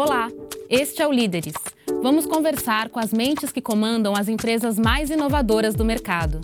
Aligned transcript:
Olá, 0.00 0.28
este 0.70 1.02
é 1.02 1.08
o 1.08 1.10
Líderes. 1.10 1.54
Vamos 2.00 2.24
conversar 2.24 2.88
com 2.88 3.00
as 3.00 3.12
mentes 3.12 3.50
que 3.50 3.60
comandam 3.60 4.14
as 4.14 4.28
empresas 4.28 4.78
mais 4.78 5.10
inovadoras 5.10 5.74
do 5.74 5.84
mercado. 5.84 6.40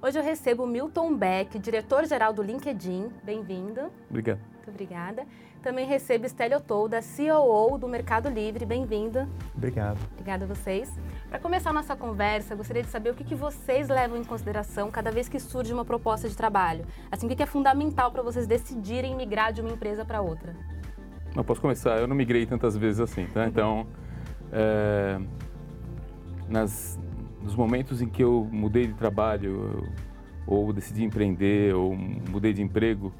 Hoje 0.00 0.20
eu 0.20 0.22
recebo 0.22 0.64
Milton 0.64 1.16
Beck, 1.16 1.58
diretor-geral 1.58 2.32
do 2.32 2.40
LinkedIn. 2.40 3.10
Bem-vindo. 3.24 3.90
Obrigado. 4.08 4.38
Muito 4.38 4.70
obrigada. 4.70 5.26
Também 5.62 5.86
recebo 5.86 6.26
Estélio 6.26 6.60
Tolda, 6.60 6.98
COO 7.00 7.78
do 7.78 7.86
Mercado 7.86 8.28
Livre. 8.28 8.66
Bem-vinda. 8.66 9.28
Obrigado. 9.54 9.96
Obrigada 10.10 10.44
a 10.44 10.48
vocês. 10.48 10.92
Para 11.28 11.38
começar 11.38 11.70
a 11.70 11.72
nossa 11.72 11.94
conversa, 11.94 12.54
eu 12.54 12.56
gostaria 12.56 12.82
de 12.82 12.88
saber 12.88 13.10
o 13.10 13.14
que, 13.14 13.22
que 13.22 13.36
vocês 13.36 13.88
levam 13.88 14.18
em 14.18 14.24
consideração 14.24 14.90
cada 14.90 15.12
vez 15.12 15.28
que 15.28 15.38
surge 15.38 15.72
uma 15.72 15.84
proposta 15.84 16.28
de 16.28 16.36
trabalho. 16.36 16.84
Assim, 17.12 17.26
o 17.26 17.28
que, 17.28 17.36
que 17.36 17.44
é 17.44 17.46
fundamental 17.46 18.10
para 18.10 18.22
vocês 18.22 18.44
decidirem 18.44 19.14
migrar 19.14 19.52
de 19.52 19.60
uma 19.60 19.70
empresa 19.70 20.04
para 20.04 20.20
outra? 20.20 20.52
Não 21.32 21.44
posso 21.44 21.60
começar. 21.60 21.96
Eu 22.00 22.08
não 22.08 22.16
migrei 22.16 22.44
tantas 22.44 22.76
vezes 22.76 22.98
assim, 22.98 23.26
tá? 23.26 23.46
Então, 23.46 23.86
é, 24.50 25.20
nas, 26.48 26.98
nos 27.40 27.54
momentos 27.54 28.02
em 28.02 28.08
que 28.08 28.24
eu 28.24 28.48
mudei 28.50 28.88
de 28.88 28.94
trabalho, 28.94 29.88
ou 30.44 30.72
decidi 30.72 31.04
empreender, 31.04 31.72
ou 31.72 31.94
mudei 31.94 32.52
de 32.52 32.62
emprego, 32.62 33.12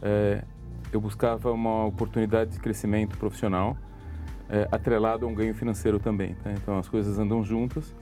é, 0.00 0.42
eu 0.92 1.00
buscava 1.00 1.50
uma 1.50 1.86
oportunidade 1.86 2.52
de 2.52 2.60
crescimento 2.60 3.16
profissional 3.18 3.76
é, 4.52 4.68
atrelado 4.70 5.24
a 5.24 5.28
um 5.28 5.34
ganho 5.34 5.54
financeiro 5.54 5.98
também. 5.98 6.34
Tá? 6.34 6.52
Então 6.52 6.78
as 6.78 6.86
coisas 6.86 7.18
andam 7.18 7.42
juntas. 7.42 7.96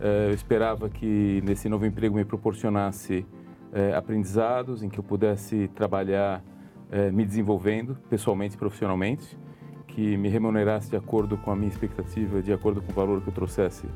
É, 0.00 0.28
eu 0.28 0.34
esperava 0.34 0.88
que 0.88 1.42
nesse 1.44 1.68
novo 1.68 1.84
emprego 1.84 2.16
me 2.16 2.24
proporcionasse 2.24 3.26
é, 3.70 3.94
aprendizados, 3.94 4.82
em 4.82 4.88
que 4.88 4.98
eu 4.98 5.04
pudesse 5.04 5.68
trabalhar 5.74 6.42
me 7.12 7.24
desenvolvendo 7.24 7.96
pessoalmente 8.08 8.56
e 8.56 8.58
profissionalmente, 8.58 9.38
que 9.86 10.16
me 10.16 10.28
remunerasse 10.28 10.90
de 10.90 10.96
acordo 10.96 11.38
com 11.38 11.52
a 11.52 11.54
minha 11.54 11.68
expectativa, 11.68 12.42
de 12.42 12.52
acordo 12.52 12.82
com 12.82 12.90
o 12.90 12.94
valor 12.96 13.22
que 13.22 13.28
eu 13.28 13.32
trouxesse 13.32 13.86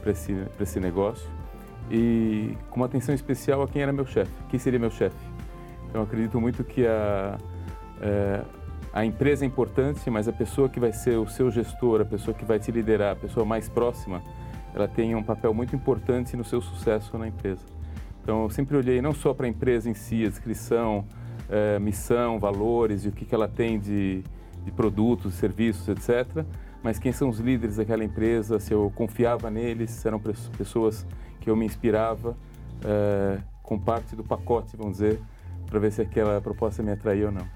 para 0.00 0.12
esse, 0.12 0.32
esse 0.60 0.78
negócio. 0.78 1.28
E 1.90 2.56
com 2.70 2.76
uma 2.76 2.86
atenção 2.86 3.12
especial 3.12 3.60
a 3.60 3.66
quem 3.66 3.82
era 3.82 3.92
meu 3.92 4.06
chefe, 4.06 4.30
quem 4.48 4.60
seria 4.60 4.78
meu 4.78 4.92
chefe. 4.92 5.16
Então 5.88 6.02
acredito 6.02 6.40
muito 6.40 6.62
que 6.62 6.86
a, 6.86 7.36
é, 8.00 8.42
a 8.92 9.04
empresa 9.04 9.44
é 9.44 9.48
importante, 9.48 10.08
mas 10.08 10.28
a 10.28 10.32
pessoa 10.32 10.68
que 10.68 10.78
vai 10.78 10.92
ser 10.92 11.18
o 11.18 11.26
seu 11.26 11.50
gestor, 11.50 12.00
a 12.00 12.04
pessoa 12.04 12.34
que 12.34 12.44
vai 12.44 12.58
te 12.58 12.70
liderar, 12.70 13.12
a 13.12 13.16
pessoa 13.16 13.44
mais 13.44 13.68
próxima, 13.68 14.22
ela 14.74 14.88
tem 14.88 15.14
um 15.14 15.22
papel 15.22 15.52
muito 15.52 15.74
importante 15.74 16.36
no 16.36 16.44
seu 16.44 16.60
sucesso 16.60 17.18
na 17.18 17.28
empresa. 17.28 17.62
Então, 18.22 18.44
eu 18.44 18.50
sempre 18.50 18.76
olhei 18.76 19.02
não 19.02 19.12
só 19.12 19.34
para 19.34 19.46
a 19.46 19.48
empresa 19.48 19.90
em 19.90 19.94
si, 19.94 20.24
a 20.24 20.28
descrição, 20.28 21.04
é, 21.48 21.78
missão, 21.78 22.38
valores 22.38 23.04
e 23.04 23.08
o 23.08 23.12
que, 23.12 23.24
que 23.24 23.34
ela 23.34 23.48
tem 23.48 23.78
de, 23.78 24.22
de 24.64 24.70
produtos, 24.70 25.34
serviços, 25.34 25.88
etc., 25.88 26.44
mas 26.82 26.98
quem 26.98 27.12
são 27.12 27.30
os 27.30 27.38
líderes 27.40 27.76
daquela 27.76 28.04
empresa, 28.04 28.60
se 28.60 28.74
eu 28.74 28.92
confiava 28.94 29.50
neles, 29.50 29.90
se 29.90 30.06
eram 30.06 30.20
pessoas 30.20 31.06
que 31.40 31.48
eu 31.48 31.56
me 31.56 31.64
inspirava 31.64 32.36
é, 32.84 33.38
com 33.62 33.78
parte 33.78 34.14
do 34.14 34.22
pacote, 34.22 34.76
vamos 34.76 34.98
dizer, 34.98 35.18
para 35.66 35.78
ver 35.78 35.90
se 35.90 36.02
aquela 36.02 36.40
proposta 36.42 36.82
me 36.82 36.92
atraía 36.92 37.26
ou 37.26 37.32
não. 37.32 37.46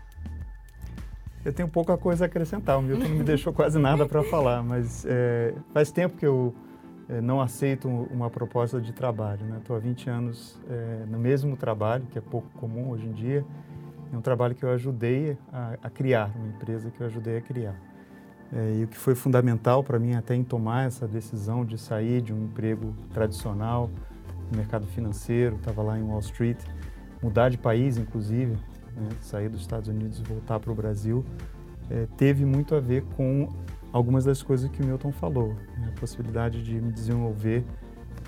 Eu 1.48 1.52
tenho 1.54 1.68
pouca 1.68 1.96
coisa 1.96 2.24
a 2.24 2.27
acrescentar. 2.27 2.78
O 2.78 2.82
Milton 2.82 3.08
não 3.08 3.16
me 3.16 3.24
deixou 3.24 3.54
quase 3.54 3.78
nada 3.78 4.04
para 4.04 4.22
falar, 4.22 4.62
mas 4.62 5.06
é, 5.08 5.54
faz 5.72 5.91
tempo 5.91 6.18
que 6.18 6.27
eu 6.27 6.54
é, 7.08 7.22
não 7.22 7.41
aceito 7.41 7.88
uma 7.88 8.28
proposta 8.28 8.78
de 8.78 8.92
trabalho. 8.92 9.41
Estou 9.56 9.76
né? 9.76 9.82
há 9.82 9.88
20 9.88 10.10
anos 10.10 10.60
é, 10.69 11.06
no 11.08 11.19
mesmo 11.19 11.56
trabalho, 11.56 12.04
que 12.10 12.19
é 12.19 12.20
pouco 12.20 12.46
comum 12.58 12.91
hoje 12.91 13.06
em 13.06 13.12
dia. 13.12 13.46
É 14.12 14.16
um 14.16 14.20
trabalho 14.20 14.54
que 14.54 14.62
eu 14.62 14.70
ajudei 14.70 15.38
a, 15.50 15.78
a 15.84 15.88
criar, 15.88 16.30
uma 16.36 16.48
empresa 16.48 16.91
que 16.91 17.00
eu 17.00 17.06
ajudei 17.06 17.38
a 17.38 17.41
criar. 17.41 17.74
É, 18.52 18.80
e 18.80 18.84
o 18.84 18.86
que 18.86 18.98
foi 18.98 19.14
fundamental 19.14 19.82
para 19.82 19.98
mim 19.98 20.14
até 20.16 20.34
em 20.34 20.44
tomar 20.44 20.86
essa 20.86 21.08
decisão 21.08 21.64
de 21.64 21.78
sair 21.78 22.20
de 22.20 22.31
um 22.31 22.44
emprego 22.44 22.94
tradicional 23.14 23.88
no 24.50 24.58
mercado 24.58 24.87
financeiro, 24.88 25.56
estava 25.56 25.82
lá 25.82 25.98
em 25.98 26.03
Wall 26.03 26.20
Street, 26.20 26.58
mudar 27.22 27.48
de 27.48 27.56
país, 27.56 27.97
inclusive, 27.97 28.54
né, 28.98 29.09
sair 29.20 29.48
dos 29.48 29.60
Estados 29.60 29.88
Unidos 29.88 30.19
e 30.20 30.22
voltar 30.22 30.60
para 30.60 30.72
o 30.72 30.75
Brasil, 30.75 31.25
é, 31.91 32.06
teve 32.16 32.44
muito 32.44 32.75
a 32.75 32.81
ver 32.81 33.03
com 33.16 33.48
algumas 33.92 34.25
das 34.25 34.42
coisas 34.42 34.70
que 34.70 34.82
o 34.82 34.86
Milton 34.86 35.12
falou. 35.12 35.54
Né, 35.78 35.92
a 35.97 36.00
possibilidade 36.00 36.62
de 36.62 36.81
me 36.81 36.92
desenvolver, 36.92 37.64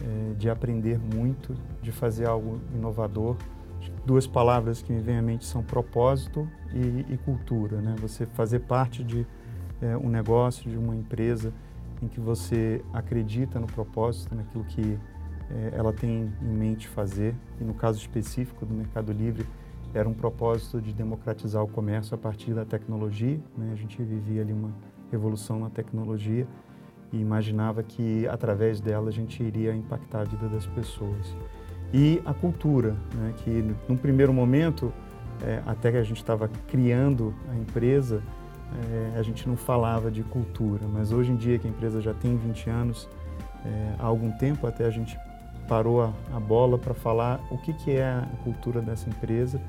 é, 0.02 0.34
de 0.34 0.48
aprender 0.48 0.98
muito, 0.98 1.54
de 1.82 1.92
fazer 1.92 2.26
algo 2.26 2.60
inovador. 2.74 3.36
Duas 4.04 4.26
palavras 4.26 4.82
que 4.82 4.92
me 4.92 5.00
vêm 5.00 5.18
à 5.18 5.22
mente 5.22 5.44
são 5.44 5.62
propósito 5.62 6.48
e, 6.72 7.12
e 7.12 7.18
cultura. 7.18 7.80
Né? 7.80 7.94
Você 8.00 8.26
fazer 8.26 8.60
parte 8.60 9.04
de 9.04 9.26
é, 9.80 9.96
um 9.96 10.08
negócio, 10.08 10.70
de 10.70 10.76
uma 10.76 10.94
empresa 10.94 11.52
em 12.02 12.08
que 12.08 12.20
você 12.20 12.82
acredita 12.94 13.60
no 13.60 13.66
propósito, 13.66 14.34
naquilo 14.34 14.64
que 14.64 14.98
ela 15.72 15.92
tem 15.92 16.32
em 16.40 16.54
mente 16.54 16.86
fazer. 16.86 17.34
E 17.60 17.64
no 17.64 17.74
caso 17.74 17.98
específico 17.98 18.64
do 18.64 18.72
Mercado 18.72 19.12
Livre, 19.12 19.44
era 19.92 20.08
um 20.08 20.14
propósito 20.14 20.80
de 20.80 20.92
democratizar 20.92 21.62
o 21.62 21.68
comércio 21.68 22.14
a 22.14 22.18
partir 22.18 22.54
da 22.54 22.64
tecnologia. 22.64 23.40
Né? 23.56 23.70
A 23.72 23.76
gente 23.76 24.02
vivia 24.02 24.42
ali 24.42 24.52
uma 24.52 24.70
revolução 25.10 25.58
na 25.58 25.68
tecnologia 25.68 26.46
e 27.12 27.20
imaginava 27.20 27.82
que 27.82 28.26
através 28.28 28.80
dela 28.80 29.08
a 29.08 29.12
gente 29.12 29.42
iria 29.42 29.74
impactar 29.74 30.20
a 30.20 30.24
vida 30.24 30.48
das 30.48 30.66
pessoas. 30.66 31.34
E 31.92 32.22
a 32.24 32.32
cultura, 32.32 32.96
né? 33.14 33.34
que 33.38 33.74
num 33.88 33.96
primeiro 33.96 34.32
momento, 34.32 34.92
é, 35.42 35.60
até 35.66 35.90
que 35.90 35.96
a 35.96 36.04
gente 36.04 36.18
estava 36.18 36.48
criando 36.68 37.34
a 37.50 37.56
empresa, 37.56 38.22
é, 38.72 39.18
a 39.18 39.22
gente 39.22 39.48
não 39.48 39.56
falava 39.56 40.08
de 40.08 40.22
cultura, 40.22 40.86
mas 40.86 41.10
hoje 41.10 41.32
em 41.32 41.36
dia 41.36 41.58
que 41.58 41.66
a 41.66 41.70
empresa 41.70 42.00
já 42.00 42.14
tem 42.14 42.36
20 42.36 42.70
anos, 42.70 43.08
é, 43.64 43.94
há 43.98 44.06
algum 44.06 44.30
tempo 44.30 44.68
até 44.68 44.86
a 44.86 44.90
gente 44.90 45.18
parou 45.66 46.02
a, 46.02 46.12
a 46.32 46.38
bola 46.38 46.78
para 46.78 46.94
falar 46.94 47.40
o 47.50 47.58
que, 47.58 47.72
que 47.72 47.90
é 47.90 48.04
a 48.04 48.28
cultura 48.44 48.80
dessa 48.80 49.08
empresa 49.08 49.60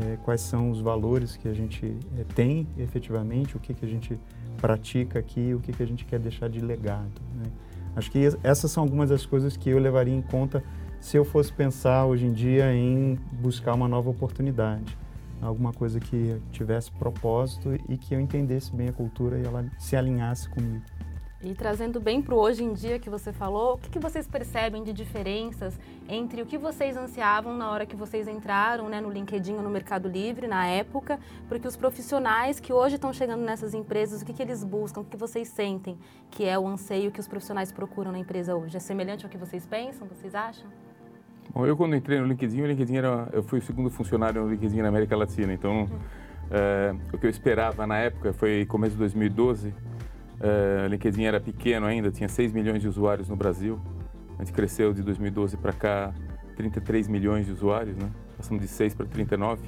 é, 0.00 0.16
quais 0.24 0.40
são 0.40 0.70
os 0.70 0.80
valores 0.80 1.36
que 1.36 1.48
a 1.48 1.54
gente 1.54 1.96
é, 2.18 2.24
tem 2.34 2.66
efetivamente, 2.76 3.56
o 3.56 3.60
que, 3.60 3.72
que 3.72 3.84
a 3.84 3.88
gente 3.88 4.18
pratica 4.56 5.18
aqui, 5.18 5.54
o 5.54 5.60
que, 5.60 5.72
que 5.72 5.82
a 5.82 5.86
gente 5.86 6.04
quer 6.04 6.18
deixar 6.18 6.48
de 6.48 6.60
legado. 6.60 7.20
Né? 7.34 7.50
Acho 7.94 8.10
que 8.10 8.18
essas 8.42 8.70
são 8.70 8.82
algumas 8.82 9.10
das 9.10 9.24
coisas 9.24 9.56
que 9.56 9.70
eu 9.70 9.78
levaria 9.78 10.14
em 10.14 10.22
conta 10.22 10.62
se 11.00 11.16
eu 11.16 11.24
fosse 11.24 11.52
pensar 11.52 12.04
hoje 12.04 12.26
em 12.26 12.32
dia 12.32 12.72
em 12.74 13.18
buscar 13.32 13.74
uma 13.74 13.88
nova 13.88 14.10
oportunidade. 14.10 14.96
Alguma 15.40 15.72
coisa 15.72 16.00
que 16.00 16.40
tivesse 16.50 16.90
propósito 16.92 17.74
e 17.88 17.96
que 17.96 18.14
eu 18.14 18.20
entendesse 18.20 18.74
bem 18.74 18.88
a 18.88 18.92
cultura 18.92 19.38
e 19.38 19.44
ela 19.44 19.64
se 19.78 19.94
alinhasse 19.94 20.48
comigo. 20.48 20.82
E 21.42 21.52
trazendo 21.54 22.00
bem 22.00 22.22
para 22.22 22.34
o 22.34 22.38
hoje 22.38 22.64
em 22.64 22.72
dia 22.72 22.98
que 22.98 23.10
você 23.10 23.30
falou, 23.30 23.74
o 23.74 23.78
que, 23.78 23.90
que, 23.90 23.98
vocês 23.98 24.26
percebem 24.26 24.82
de 24.82 24.90
diferenças 24.90 25.78
entre 26.08 26.40
o 26.40 26.46
que 26.46 26.56
vocês 26.56 26.96
ansiavam 26.96 27.54
na 27.54 27.70
hora 27.70 27.84
que 27.84 27.94
vocês 27.94 28.26
entraram 28.26 28.88
né, 28.88 29.02
no 29.02 29.10
LinkedIn 29.10 29.54
ou 29.54 29.62
no 29.62 29.68
Mercado 29.68 30.08
Livre, 30.08 30.46
na 30.46 30.66
época, 30.66 31.20
porque 31.46 31.68
os 31.68 31.76
profissionais 31.76 32.58
que 32.58 32.72
hoje 32.72 32.94
estão 32.94 33.12
chegando 33.12 33.42
nessas 33.42 33.74
empresas, 33.74 34.22
o 34.22 34.24
que, 34.24 34.32
que 34.32 34.42
eles 34.42 34.64
buscam, 34.64 35.02
o 35.02 35.04
que 35.04 35.16
vocês 35.16 35.48
sentem 35.48 35.98
que 36.30 36.44
é 36.44 36.58
o 36.58 36.66
anseio 36.66 37.12
que 37.12 37.20
os 37.20 37.28
profissionais 37.28 37.70
procuram 37.70 38.12
na 38.12 38.18
empresa 38.18 38.56
hoje? 38.56 38.78
É 38.78 38.80
semelhante 38.80 39.26
ao 39.26 39.30
que 39.30 39.36
vocês 39.36 39.66
pensam, 39.66 40.08
vocês 40.08 40.34
acham? 40.34 40.66
Bom, 41.52 41.66
eu 41.66 41.76
quando 41.76 41.94
entrei 41.94 42.18
no 42.18 42.26
LinkedIn, 42.26 42.62
o 42.62 42.66
LinkedIn 42.66 42.96
era, 42.96 43.28
eu 43.32 43.42
fui 43.42 43.58
o 43.58 43.62
segundo 43.62 43.90
funcionário 43.90 44.42
no 44.42 44.50
LinkedIn 44.50 44.80
na 44.80 44.88
América 44.88 45.14
Latina, 45.14 45.52
então 45.52 45.82
uhum. 45.82 45.88
é, 46.50 46.94
o 47.12 47.18
que 47.18 47.26
eu 47.26 47.30
esperava 47.30 47.86
na 47.86 47.98
época 47.98 48.32
foi 48.32 48.64
começo 48.64 48.92
de 48.92 49.00
2012, 49.00 49.74
O 50.40 50.88
LinkedIn 50.88 51.24
era 51.24 51.40
pequeno 51.40 51.86
ainda, 51.86 52.10
tinha 52.10 52.28
6 52.28 52.52
milhões 52.52 52.82
de 52.82 52.88
usuários 52.88 53.28
no 53.28 53.36
Brasil. 53.36 53.80
A 54.38 54.44
gente 54.44 54.52
cresceu 54.52 54.92
de 54.92 55.02
2012 55.02 55.56
para 55.56 55.72
cá 55.72 56.12
33 56.56 57.08
milhões 57.08 57.46
de 57.46 57.52
usuários, 57.52 57.96
né? 57.96 58.10
Passamos 58.36 58.62
de 58.62 58.68
6 58.68 58.94
para 58.94 59.06
39. 59.06 59.62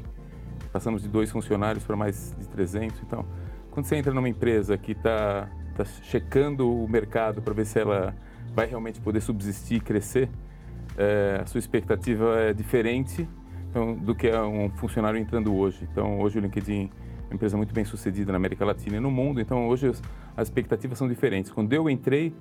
Passamos 0.73 1.03
de 1.03 1.09
dois 1.09 1.31
funcionários 1.31 1.85
para 1.85 1.97
mais 1.97 2.35
de 2.39 2.47
300. 2.49 3.01
Então, 3.03 3.25
quando 3.71 3.87
você 3.87 3.97
entra 3.97 4.13
numa 4.13 4.29
empresa 4.29 4.77
que 4.77 4.93
está 4.93 5.49
tá 5.75 5.85
checando 5.85 6.71
o 6.71 6.89
mercado 6.89 7.41
para 7.41 7.55
ver 7.55 7.65
se 7.65 7.79
ela 7.79 8.15
vai 8.55 8.67
realmente 8.67 9.01
poder 9.01 9.21
subsistir 9.21 9.77
e 9.77 9.81
crescer, 9.81 10.29
uh, 10.29 11.43
a 11.43 11.47
sua 11.47 11.59
expectativa 11.59 12.41
é 12.41 12.53
diferente 12.53 13.29
então, 13.71 13.95
do 13.95 14.15
que 14.15 14.27
é 14.27 14.41
um 14.43 14.71
funcionário 14.71 15.19
entrando 15.19 15.55
hoje. 15.55 15.89
Então, 15.91 16.21
hoje 16.21 16.39
o 16.39 16.41
LinkedIn 16.43 16.91
uma 17.29 17.35
empresa 17.35 17.57
muito 17.57 17.75
bem 17.75 17.85
sucedida 17.85 18.33
na 18.33 18.37
América 18.37 18.65
Latina 18.65 18.97
e 18.97 19.01
no 19.01 19.11
mundo, 19.11 19.41
então 19.41 19.69
hoje 19.69 19.89
as, 19.89 20.03
as 20.37 20.49
expectativas 20.49 20.99
são 20.99 21.07
diferentes. 21.07 21.51
Quando 21.53 21.73
eu 21.73 21.89
entrei, 21.89 22.35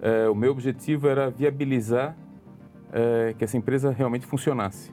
eh, 0.00 0.28
o 0.28 0.34
meu 0.34 0.50
objetivo 0.50 1.08
era 1.08 1.30
viabilizar 1.30 2.16
eh, 2.92 3.34
que 3.38 3.44
essa 3.44 3.56
empresa 3.56 3.90
realmente 3.92 4.26
funcionasse. 4.26 4.92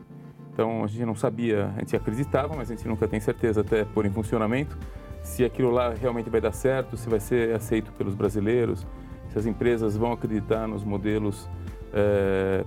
Então 0.54 0.84
a 0.84 0.88
gente 0.88 1.04
não 1.06 1.16
sabia, 1.16 1.74
a 1.75 1.80
gente 1.80 1.96
acreditava, 1.96 2.56
mas 2.56 2.69
a 2.69 2.75
gente 2.75 2.88
nunca 2.88 3.07
tem 3.07 3.19
certeza 3.19 3.62
até 3.62 3.84
pôr 3.84 4.06
em 4.06 4.12
funcionamento 4.12 4.78
se 5.24 5.44
aquilo 5.44 5.72
lá 5.72 5.94
realmente 5.94 6.30
vai 6.30 6.42
dar 6.42 6.51
certo, 6.51 6.98
se 6.98 7.10
vai 7.10 7.19
ser 7.19 7.56
aceito 7.56 7.92
pelos 7.94 8.16
brasileiros, 8.16 8.86
se 9.30 9.38
as 9.38 9.46
empresas 9.46 9.96
vão 9.98 10.12
acreditar 10.12 10.68
nos 10.68 10.84
modelos 10.84 11.50
eh, 11.94 12.63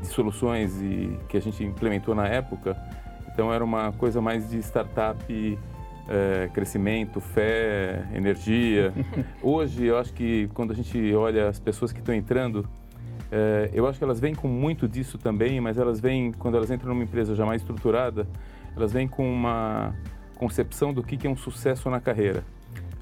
de 0.00 0.06
soluções 0.06 0.80
e 0.80 1.18
que 1.28 1.36
a 1.36 1.40
gente 1.40 1.62
implementou 1.64 2.14
na 2.14 2.26
época. 2.26 2.76
Então 3.32 3.52
era 3.52 3.64
uma 3.64 3.92
coisa 3.92 4.20
mais 4.20 4.50
de 4.50 4.58
startup 4.58 5.58
é, 6.08 6.48
crescimento, 6.52 7.20
fé, 7.20 8.06
energia. 8.14 8.92
Hoje, 9.42 9.84
eu 9.84 9.98
acho 9.98 10.12
que 10.12 10.48
quando 10.54 10.72
a 10.72 10.74
gente 10.74 11.14
olha 11.14 11.48
as 11.48 11.58
pessoas 11.58 11.92
que 11.92 12.00
estão 12.00 12.14
entrando, 12.14 12.68
é, 13.30 13.70
eu 13.72 13.86
acho 13.86 13.98
que 13.98 14.04
elas 14.04 14.20
vêm 14.20 14.34
com 14.34 14.48
muito 14.48 14.88
disso 14.88 15.18
também, 15.18 15.60
mas 15.60 15.78
elas 15.78 16.00
vêm, 16.00 16.32
quando 16.32 16.56
elas 16.56 16.70
entram 16.70 16.90
numa 16.90 17.02
empresa 17.02 17.34
já 17.34 17.44
mais 17.44 17.62
estruturada, 17.62 18.26
elas 18.76 18.92
vêm 18.92 19.08
com 19.08 19.28
uma 19.28 19.94
concepção 20.36 20.92
do 20.92 21.02
que 21.02 21.26
é 21.26 21.30
um 21.30 21.36
sucesso 21.36 21.90
na 21.90 22.00
carreira. 22.00 22.44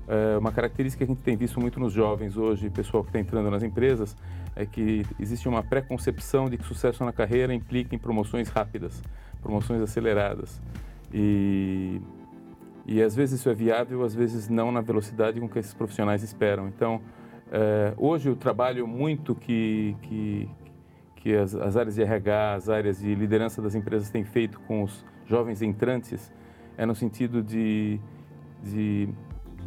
É, 0.06 0.38
uma 0.38 0.52
característica 0.52 1.04
que 1.04 1.10
a 1.10 1.14
gente 1.14 1.22
tem 1.22 1.36
visto 1.36 1.60
muito 1.60 1.80
nos 1.80 1.92
jovens 1.92 2.36
hoje, 2.36 2.68
pessoal 2.70 3.02
que 3.02 3.08
está 3.08 3.18
entrando 3.18 3.50
nas 3.50 3.62
empresas, 3.62 4.16
é 4.54 4.64
que 4.64 5.04
existe 5.18 5.48
uma 5.48 5.62
pré-concepção 5.62 6.48
de 6.48 6.56
que 6.56 6.64
sucesso 6.64 7.04
na 7.04 7.12
carreira 7.12 7.52
implica 7.52 7.94
em 7.94 7.98
promoções 7.98 8.48
rápidas, 8.48 9.02
promoções 9.42 9.82
aceleradas. 9.82 10.60
E 11.12 12.00
e 12.86 13.02
às 13.02 13.14
vezes 13.14 13.40
isso 13.40 13.48
é 13.48 13.54
viável, 13.54 14.02
às 14.02 14.14
vezes 14.14 14.48
não 14.48 14.70
na 14.70 14.80
velocidade 14.80 15.40
com 15.40 15.48
que 15.48 15.58
esses 15.58 15.72
profissionais 15.72 16.22
esperam. 16.22 16.68
Então, 16.68 17.00
é, 17.50 17.94
hoje 17.96 18.28
o 18.28 18.36
trabalho 18.36 18.86
muito 18.86 19.34
que, 19.34 19.96
que, 20.02 20.48
que 21.16 21.34
as, 21.34 21.54
as, 21.54 21.76
áreas 21.76 21.94
de 21.94 22.02
RH, 22.02 22.54
as 22.54 22.68
áreas 22.68 22.98
de 22.98 23.14
liderança 23.14 23.62
das 23.62 23.74
empresas 23.74 24.10
têm 24.10 24.24
feito 24.24 24.60
com 24.60 24.82
os 24.82 25.04
jovens 25.26 25.62
entrantes 25.62 26.32
é 26.76 26.84
no 26.84 26.94
sentido 26.94 27.42
de, 27.42 28.00
de 28.62 29.08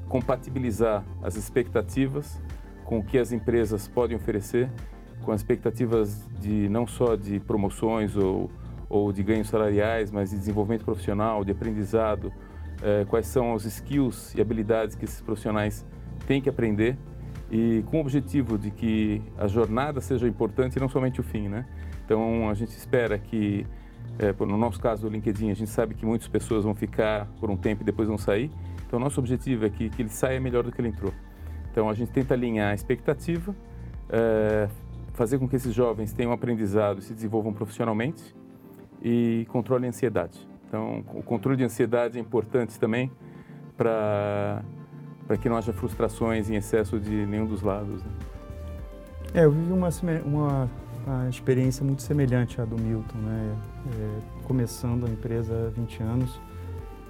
compatibilizar 0.08 1.04
as 1.22 1.36
expectativas 1.36 2.42
com 2.86 3.00
o 3.00 3.04
que 3.04 3.18
as 3.18 3.32
empresas 3.32 3.88
podem 3.88 4.16
oferecer, 4.16 4.70
com 5.24 5.32
as 5.32 5.42
expectativas 5.42 6.26
de 6.40 6.70
não 6.70 6.88
só 6.88 7.16
de 7.16 7.40
promoções 7.40 8.16
ou, 8.16 8.50
ou 8.90 9.12
de 9.12 9.24
ganhos 9.24 9.50
salariais, 9.50 10.10
mas 10.10 10.30
de 10.30 10.38
desenvolvimento 10.38 10.86
profissional, 10.86 11.44
de 11.44 11.52
aprendizado, 11.52 12.32
é, 12.82 13.06
quais 13.06 13.28
são 13.28 13.54
os 13.54 13.66
skills 13.66 14.34
e 14.36 14.42
habilidades 14.42 14.96
que 14.96 15.06
esses 15.06 15.22
profissionais 15.22 15.86
têm 16.26 16.42
que 16.42 16.50
aprender 16.50 16.98
e 17.50 17.84
com 17.88 17.98
o 17.98 18.02
objetivo 18.02 18.58
de 18.58 18.72
que 18.72 19.22
a 19.38 19.48
jornada 19.48 20.02
seja 20.02 20.28
importante 20.28 20.76
e 20.76 20.80
não 20.80 20.90
somente 20.90 21.20
o 21.20 21.24
fim, 21.24 21.48
né? 21.48 21.66
Então 22.06 22.50
a 22.50 22.54
gente 22.54 22.72
espera 22.72 23.18
que, 23.18 23.66
é, 24.20 24.34
no 24.46 24.58
nosso 24.58 24.80
caso 24.80 25.04
do 25.04 25.10
LinkedIn, 25.10 25.52
a 25.52 25.54
gente 25.54 25.70
sabe 25.70 25.94
que 25.94 26.06
muitas 26.06 26.28
pessoas 26.28 26.64
vão 26.64 26.76
ficar 26.76 27.28
por 27.40 27.50
um 27.50 27.58
tempo 27.58 27.84
e 27.84 27.86
depois 27.86 28.08
vão 28.08 28.18
sair. 28.18 28.52
Então 28.86 29.00
nosso 29.00 29.20
objetivo 29.20 29.66
é 29.66 29.70
que, 29.70 29.90
que 29.90 30.02
ele 30.02 30.10
saia 30.10 30.40
melhor 30.40 30.64
do 30.64 30.72
que 30.72 30.80
ele 30.82 30.90
entrou. 30.90 31.14
Então 31.72 31.90
a 31.90 31.94
gente 31.94 32.12
tenta 32.12 32.34
alinhar 32.34 32.72
a 32.72 32.74
expectativa, 32.74 33.56
é, 34.10 34.68
fazer 35.14 35.40
com 35.40 35.48
que 35.48 35.56
esses 35.56 35.74
jovens 35.74 36.14
tenham 36.14 36.32
aprendizado 36.32 37.00
e 37.00 37.02
se 37.02 37.14
desenvolvam 37.14 37.54
profissionalmente 37.54 38.36
e 39.02 39.46
controlem 39.50 39.88
a 39.88 39.90
ansiedade. 39.90 40.48
Então, 40.68 41.04
o 41.14 41.24
controle 41.24 41.58
de 41.58 41.64
ansiedade 41.64 42.18
é 42.18 42.22
importante 42.22 42.78
também 42.78 43.10
para 43.78 44.62
que 45.40 45.48
não 45.48 45.56
haja 45.56 45.72
frustrações 45.72 46.50
em 46.50 46.56
excesso 46.56 47.00
de 47.00 47.26
nenhum 47.26 47.46
dos 47.46 47.62
lados. 47.62 48.04
Né? 48.04 48.12
É, 49.34 49.46
eu 49.46 49.52
vivi 49.52 49.72
uma, 49.72 49.90
uma, 50.26 50.70
uma, 51.06 51.30
experiência 51.30 51.86
muito 51.86 52.02
semelhante 52.02 52.60
à 52.60 52.66
do 52.66 52.78
Milton. 52.78 53.18
Né? 53.18 53.56
É, 53.94 54.46
começando 54.46 55.06
a 55.06 55.10
empresa 55.10 55.68
há 55.68 55.70
20 55.70 56.04
anos, 56.04 56.42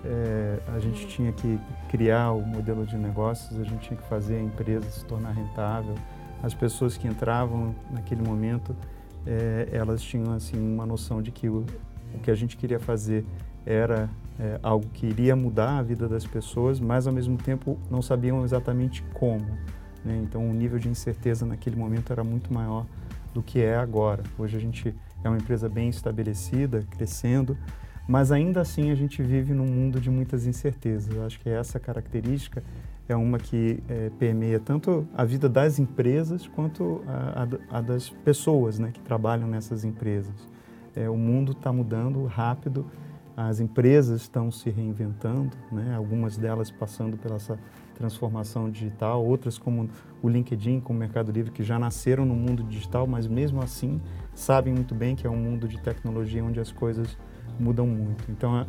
é, 0.05 0.59
a 0.75 0.79
gente 0.79 1.07
tinha 1.07 1.31
que 1.31 1.59
criar 1.89 2.31
o 2.31 2.41
modelo 2.41 2.85
de 2.85 2.95
negócios, 2.95 3.59
a 3.59 3.63
gente 3.63 3.87
tinha 3.87 3.97
que 3.97 4.07
fazer 4.07 4.35
a 4.35 4.41
empresa 4.41 4.89
se 4.89 5.03
tornar 5.05 5.31
rentável. 5.31 5.95
As 6.43 6.53
pessoas 6.53 6.95
que 6.95 7.07
entravam 7.07 7.73
naquele 7.89 8.21
momento, 8.21 8.75
é, 9.25 9.67
elas 9.71 10.01
tinham 10.01 10.31
assim 10.33 10.57
uma 10.57 10.85
noção 10.85 11.21
de 11.21 11.31
que 11.31 11.49
o, 12.13 12.19
que 12.19 12.31
a 12.31 12.35
gente 12.35 12.57
queria 12.57 12.79
fazer 12.79 13.25
era 13.65 14.09
é, 14.39 14.59
algo 14.63 14.87
que 14.93 15.05
iria 15.05 15.35
mudar 15.35 15.79
a 15.79 15.81
vida 15.81 16.07
das 16.07 16.25
pessoas, 16.25 16.79
mas 16.79 17.07
ao 17.07 17.13
mesmo 17.13 17.37
tempo 17.37 17.77
não 17.89 18.01
sabiam 18.01 18.43
exatamente 18.43 19.03
como. 19.13 19.45
Né? 20.03 20.21
Então 20.23 20.49
o 20.49 20.53
nível 20.53 20.79
de 20.79 20.87
incerteza 20.87 21.45
naquele 21.45 21.75
momento 21.75 22.11
era 22.11 22.23
muito 22.23 22.53
maior 22.53 22.85
do 23.33 23.43
que 23.43 23.61
é 23.61 23.75
agora. 23.75 24.23
Hoje 24.37 24.57
a 24.57 24.59
gente 24.59 24.95
é 25.23 25.29
uma 25.29 25.37
empresa 25.37 25.67
bem 25.67 25.89
estabelecida, 25.89 26.85
crescendo, 26.91 27.57
mas 28.07 28.31
ainda 28.31 28.61
assim 28.61 28.89
a 28.89 28.95
gente 28.95 29.21
vive 29.21 29.53
num 29.53 29.65
mundo 29.65 29.99
de 29.99 30.09
muitas 30.09 30.45
incertezas. 30.45 31.13
Eu 31.13 31.25
acho 31.25 31.39
que 31.39 31.49
essa 31.49 31.79
característica 31.79 32.63
é 33.09 33.15
uma 33.15 33.37
que 33.37 33.83
é, 33.87 34.09
permeia 34.17 34.59
tanto 34.59 35.07
a 35.15 35.23
vida 35.23 35.47
das 35.47 35.79
empresas 35.79 36.47
quanto 36.47 37.03
a, 37.07 37.47
a, 37.73 37.77
a 37.77 37.81
das 37.81 38.09
pessoas 38.09 38.79
né, 38.79 38.91
que 38.91 38.99
trabalham 39.01 39.47
nessas 39.47 39.83
empresas. 39.83 40.35
É, 40.97 41.09
o 41.09 41.15
mundo 41.15 41.51
está 41.51 41.71
mudando 41.71 42.25
rápido 42.25 42.85
as 43.37 43.59
empresas 43.59 44.21
estão 44.21 44.49
se 44.49 44.71
reinventando, 44.71 45.55
né? 45.71 45.93
algumas 45.95 46.37
delas 46.37 46.71
passando 46.71 47.15
pela 47.17 47.35
essa 47.35 47.59
transformação 47.93 48.67
digital, 48.67 49.23
outras 49.23 49.59
como 49.59 49.87
o 50.23 50.27
LinkedIn, 50.27 50.79
como 50.79 50.97
o 50.97 50.99
Mercado 50.99 51.31
Livre, 51.31 51.51
que 51.51 51.63
já 51.63 51.77
nasceram 51.77 52.25
no 52.25 52.33
mundo 52.33 52.63
digital, 52.63 53.05
mas 53.05 53.27
mesmo 53.27 53.61
assim 53.61 54.01
sabem 54.33 54.73
muito 54.73 54.95
bem 54.95 55.15
que 55.15 55.27
é 55.27 55.29
um 55.29 55.37
mundo 55.37 55.67
de 55.67 55.79
tecnologia 55.79 56.43
onde 56.43 56.59
as 56.59 56.71
coisas 56.71 57.15
mudam 57.59 57.85
muito. 57.85 58.23
Então, 58.27 58.65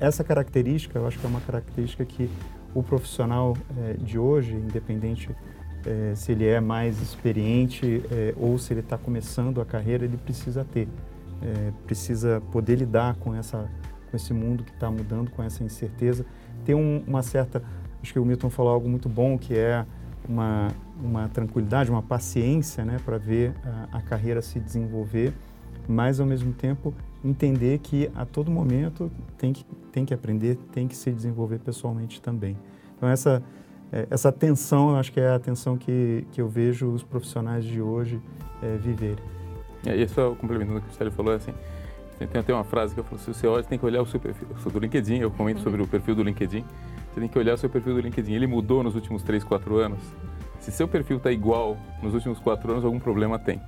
essa 0.00 0.24
característica, 0.24 0.98
eu 0.98 1.06
acho 1.06 1.18
que 1.18 1.26
é 1.26 1.28
uma 1.28 1.42
característica 1.42 2.02
que 2.02 2.30
o 2.74 2.82
profissional 2.82 3.54
é, 3.76 3.92
de 3.94 4.18
hoje, 4.18 4.54
independente 4.54 5.28
é, 5.84 6.14
se 6.14 6.32
ele 6.32 6.46
é 6.46 6.58
mais 6.58 7.02
experiente 7.02 8.02
é, 8.10 8.34
ou 8.38 8.56
se 8.56 8.72
ele 8.72 8.80
está 8.80 8.96
começando 8.96 9.60
a 9.60 9.64
carreira, 9.66 10.06
ele 10.06 10.16
precisa 10.16 10.64
ter. 10.64 10.88
Precisa 11.86 12.42
poder 12.50 12.76
lidar 12.76 13.14
com 13.16 13.34
essa 13.34 13.68
com 14.10 14.16
esse 14.16 14.32
mundo 14.32 14.64
que 14.64 14.72
está 14.72 14.90
mudando, 14.90 15.30
com 15.30 15.42
essa 15.42 15.62
incerteza. 15.62 16.24
Ter 16.64 16.74
um, 16.74 17.02
uma 17.06 17.22
certa, 17.22 17.62
acho 18.02 18.12
que 18.12 18.18
o 18.18 18.24
Milton 18.24 18.50
falou 18.50 18.72
algo 18.72 18.88
muito 18.88 19.08
bom, 19.08 19.36
que 19.36 19.56
é 19.56 19.84
uma, 20.28 20.68
uma 21.02 21.28
tranquilidade, 21.28 21.90
uma 21.90 22.02
paciência 22.02 22.84
né, 22.84 22.98
para 23.04 23.18
ver 23.18 23.54
a, 23.64 23.98
a 23.98 24.02
carreira 24.02 24.42
se 24.42 24.58
desenvolver, 24.58 25.32
mas 25.86 26.18
ao 26.18 26.26
mesmo 26.26 26.52
tempo 26.52 26.94
entender 27.24 27.78
que 27.78 28.10
a 28.14 28.24
todo 28.24 28.50
momento 28.50 29.10
tem 29.36 29.52
que, 29.52 29.64
tem 29.92 30.04
que 30.04 30.14
aprender, 30.14 30.56
tem 30.72 30.88
que 30.88 30.96
se 30.96 31.10
desenvolver 31.10 31.58
pessoalmente 31.58 32.20
também. 32.20 32.56
Então 32.96 33.08
essa, 33.08 33.42
é, 33.92 34.06
essa 34.10 34.32
tensão, 34.32 34.90
eu 34.90 34.96
acho 34.96 35.12
que 35.12 35.20
é 35.20 35.30
a 35.30 35.38
tensão 35.38 35.76
que, 35.76 36.26
que 36.32 36.40
eu 36.40 36.48
vejo 36.48 36.88
os 36.88 37.02
profissionais 37.02 37.64
de 37.64 37.80
hoje 37.80 38.20
é, 38.62 38.76
viverem. 38.76 39.35
E 39.94 40.08
só 40.08 40.34
complementando 40.34 40.78
o 40.78 40.82
que 40.82 40.88
o 40.88 40.92
Célio 40.92 41.12
falou, 41.12 41.32
é 41.32 41.36
assim, 41.36 41.52
tem 42.18 42.40
até 42.40 42.52
uma 42.54 42.64
frase 42.64 42.94
que 42.94 43.00
eu 43.00 43.04
falo, 43.04 43.18
se 43.18 43.32
você 43.32 43.46
olha, 43.46 43.62
tem 43.62 43.78
que 43.78 43.84
olhar 43.84 44.00
o 44.00 44.06
seu 44.06 44.18
perfil. 44.18 44.48
Eu 44.50 44.58
sou 44.58 44.72
do 44.72 44.78
LinkedIn, 44.78 45.18
eu 45.18 45.30
comento 45.30 45.60
sobre 45.60 45.82
o 45.82 45.86
perfil 45.86 46.14
do 46.14 46.22
LinkedIn. 46.22 46.64
Você 47.12 47.20
tem 47.20 47.28
que 47.28 47.38
olhar 47.38 47.54
o 47.54 47.58
seu 47.58 47.68
perfil 47.68 47.94
do 47.94 48.00
LinkedIn. 48.00 48.32
Ele 48.32 48.46
mudou 48.46 48.82
nos 48.82 48.94
últimos 48.94 49.22
3, 49.22 49.44
4 49.44 49.76
anos. 49.76 50.00
Se 50.58 50.72
seu 50.72 50.88
perfil 50.88 51.18
está 51.18 51.30
igual 51.30 51.76
nos 52.02 52.14
últimos 52.14 52.38
4 52.38 52.70
anos, 52.72 52.84
algum 52.84 52.98
problema 52.98 53.38
tem. 53.38 53.60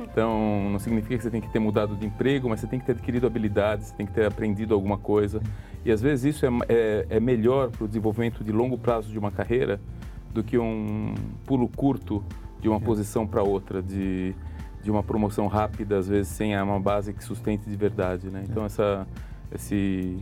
Então, 0.00 0.70
não 0.70 0.78
significa 0.78 1.16
que 1.16 1.22
você 1.22 1.30
tem 1.30 1.40
que 1.40 1.48
ter 1.48 1.58
mudado 1.58 1.96
de 1.96 2.06
emprego, 2.06 2.48
mas 2.48 2.60
você 2.60 2.66
tem 2.66 2.78
que 2.78 2.86
ter 2.86 2.92
adquirido 2.92 3.26
habilidades, 3.26 3.88
você 3.88 3.94
tem 3.96 4.06
que 4.06 4.12
ter 4.12 4.24
aprendido 4.24 4.72
alguma 4.72 4.96
coisa. 4.96 5.42
E 5.84 5.90
às 5.90 6.00
vezes 6.00 6.36
isso 6.36 6.46
é, 6.46 6.50
é, 6.68 7.06
é 7.10 7.20
melhor 7.20 7.70
para 7.70 7.84
o 7.84 7.88
desenvolvimento 7.88 8.44
de 8.44 8.52
longo 8.52 8.78
prazo 8.78 9.10
de 9.10 9.18
uma 9.18 9.30
carreira 9.30 9.80
do 10.32 10.42
que 10.42 10.58
um 10.58 11.14
pulo 11.44 11.68
curto 11.68 12.24
de 12.60 12.68
uma 12.68 12.78
é. 12.78 12.80
posição 12.80 13.26
para 13.26 13.42
outra, 13.42 13.82
de 13.82 14.34
de 14.86 14.90
uma 14.92 15.02
promoção 15.02 15.48
rápida, 15.48 15.98
às 15.98 16.06
vezes 16.06 16.28
sem 16.28 16.56
uma 16.62 16.78
base 16.78 17.12
que 17.12 17.22
sustente 17.24 17.68
de 17.68 17.76
verdade, 17.76 18.30
né? 18.30 18.44
Então 18.48 18.64
essa, 18.64 19.04
esse, 19.52 20.16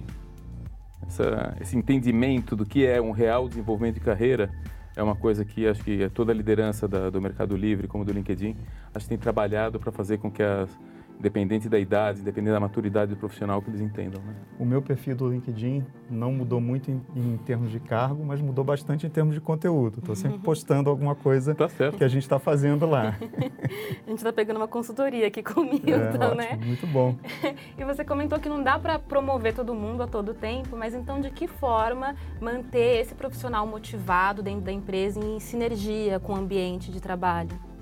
essa, 1.06 1.54
esse 1.60 1.76
entendimento 1.76 2.56
do 2.56 2.64
que 2.64 2.86
é 2.86 2.98
um 2.98 3.10
real 3.10 3.46
desenvolvimento 3.46 3.96
de 3.96 4.00
carreira 4.00 4.50
é 4.96 5.02
uma 5.02 5.14
coisa 5.14 5.44
que 5.44 5.68
acho 5.68 5.84
que 5.84 6.08
toda 6.08 6.32
a 6.32 6.34
liderança 6.34 6.88
da, 6.88 7.10
do 7.10 7.20
Mercado 7.20 7.54
Livre, 7.54 7.86
como 7.86 8.06
do 8.06 8.12
LinkedIn, 8.12 8.56
acho 8.94 9.04
que 9.04 9.10
tem 9.10 9.18
trabalhado 9.18 9.78
para 9.78 9.92
fazer 9.92 10.16
com 10.16 10.30
que 10.30 10.42
as 10.42 10.70
Independente 11.18 11.68
da 11.68 11.78
idade, 11.78 12.20
independente 12.20 12.52
da 12.52 12.60
maturidade 12.60 13.10
do 13.10 13.16
profissional 13.16 13.62
que 13.62 13.70
eles 13.70 13.80
entendam. 13.80 14.20
Né? 14.22 14.34
O 14.58 14.64
meu 14.64 14.82
perfil 14.82 15.16
do 15.16 15.28
LinkedIn 15.28 15.84
não 16.10 16.32
mudou 16.32 16.60
muito 16.60 16.90
em, 16.90 17.00
em 17.16 17.36
termos 17.38 17.70
de 17.70 17.80
cargo, 17.80 18.24
mas 18.24 18.40
mudou 18.40 18.64
bastante 18.64 19.06
em 19.06 19.10
termos 19.10 19.34
de 19.34 19.40
conteúdo. 19.40 19.98
Estou 20.00 20.14
sempre 20.14 20.38
postando 20.38 20.90
alguma 20.90 21.14
coisa 21.14 21.54
tá 21.54 21.68
que 21.96 22.04
a 22.04 22.08
gente 22.08 22.22
está 22.22 22.38
fazendo 22.38 22.86
lá. 22.86 23.16
a 24.06 24.10
gente 24.10 24.18
está 24.18 24.32
pegando 24.32 24.56
uma 24.56 24.68
consultoria 24.68 25.26
aqui 25.26 25.42
com 25.42 25.60
o 25.60 25.64
Milton, 25.64 25.90
é, 25.90 26.26
ótimo, 26.26 26.34
né? 26.34 26.60
Muito 26.64 26.86
bom. 26.86 27.16
e 27.78 27.84
você 27.84 28.04
comentou 28.04 28.38
que 28.38 28.48
não 28.48 28.62
dá 28.62 28.78
para 28.78 28.98
promover 28.98 29.54
todo 29.54 29.74
mundo 29.74 30.02
a 30.02 30.06
todo 30.06 30.34
tempo, 30.34 30.76
mas 30.76 30.94
então 30.94 31.20
de 31.20 31.30
que 31.30 31.46
forma 31.46 32.14
manter 32.40 33.00
esse 33.00 33.14
profissional 33.14 33.66
motivado 33.66 34.42
dentro 34.42 34.62
da 34.62 34.72
empresa 34.72 35.20
em 35.20 35.40
sinergia 35.40 36.20
com 36.20 36.32
o 36.32 36.36
ambiente 36.36 36.90
de 36.90 37.00
trabalho? 37.00 37.73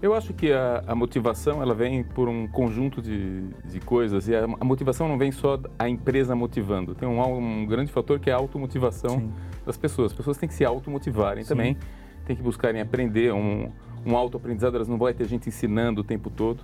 Eu 0.00 0.14
acho 0.14 0.32
que 0.32 0.52
a, 0.52 0.84
a, 0.86 0.94
motivação 0.94 1.60
ela 1.60 1.74
vem 1.74 2.04
por 2.04 2.28
um 2.28 2.46
conjunto 2.46 3.02
de, 3.02 3.48
de 3.64 3.80
coisas 3.80 4.28
e 4.28 4.34
a, 4.34 4.44
a, 4.44 4.64
motivação 4.64 5.08
não 5.08 5.18
vem 5.18 5.32
só 5.32 5.58
a 5.76 5.88
empresa 5.88 6.36
motivando. 6.36 6.94
Tem 6.94 7.08
um, 7.08 7.20
um 7.20 7.66
grande 7.66 7.90
fator 7.90 8.20
que 8.20 8.30
é 8.30 8.32
a 8.32 8.36
automotivação 8.36 9.18
Sim. 9.18 9.32
das 9.66 9.76
pessoas. 9.76 10.12
As 10.12 10.16
pessoas 10.16 10.36
têm 10.36 10.48
que 10.48 10.54
se 10.54 10.64
automotivarem 10.64 11.42
Sim. 11.42 11.48
também, 11.48 11.76
têm 12.24 12.36
que 12.36 12.42
buscarem 12.42 12.80
aprender 12.80 13.32
um, 13.32 13.72
um 14.06 14.16
autoaprendizado. 14.16 14.76
Elas 14.76 14.86
não 14.86 14.96
vão 14.96 15.12
ter 15.12 15.26
gente 15.26 15.48
ensinando 15.48 16.02
o 16.02 16.04
tempo 16.04 16.30
todo. 16.30 16.62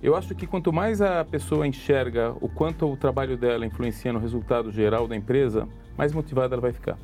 Eu 0.00 0.14
acho 0.14 0.32
que 0.36 0.46
quanto 0.46 0.72
mais 0.72 1.00
a 1.00 1.24
pessoa 1.24 1.66
enxerga 1.66 2.36
o 2.40 2.48
quanto 2.48 2.86
o 2.86 2.96
trabalho 2.96 3.36
dela 3.36 3.66
influencia 3.66 4.12
no 4.12 4.20
resultado 4.20 4.70
geral 4.70 5.08
da 5.08 5.16
empresa, 5.16 5.68
mais 5.98 6.12
motivada 6.12 6.54
ela 6.54 6.62
vai 6.62 6.72
ficar. 6.72 6.96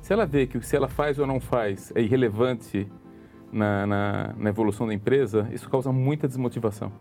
Se 0.00 0.14
ela 0.14 0.24
vê 0.24 0.46
que 0.46 0.56
o 0.56 0.60
que 0.62 0.76
ela 0.76 0.88
faz 0.88 1.18
ou 1.18 1.26
não 1.26 1.40
faz 1.40 1.92
é 1.94 2.00
irrelevante 2.00 2.86
na, 3.56 3.86
na, 3.86 4.34
na 4.36 4.50
evolução 4.50 4.86
da 4.86 4.92
empresa, 4.92 5.48
isso 5.50 5.68
causa 5.68 5.90
muita 5.90 6.28
desmotivação. 6.28 6.92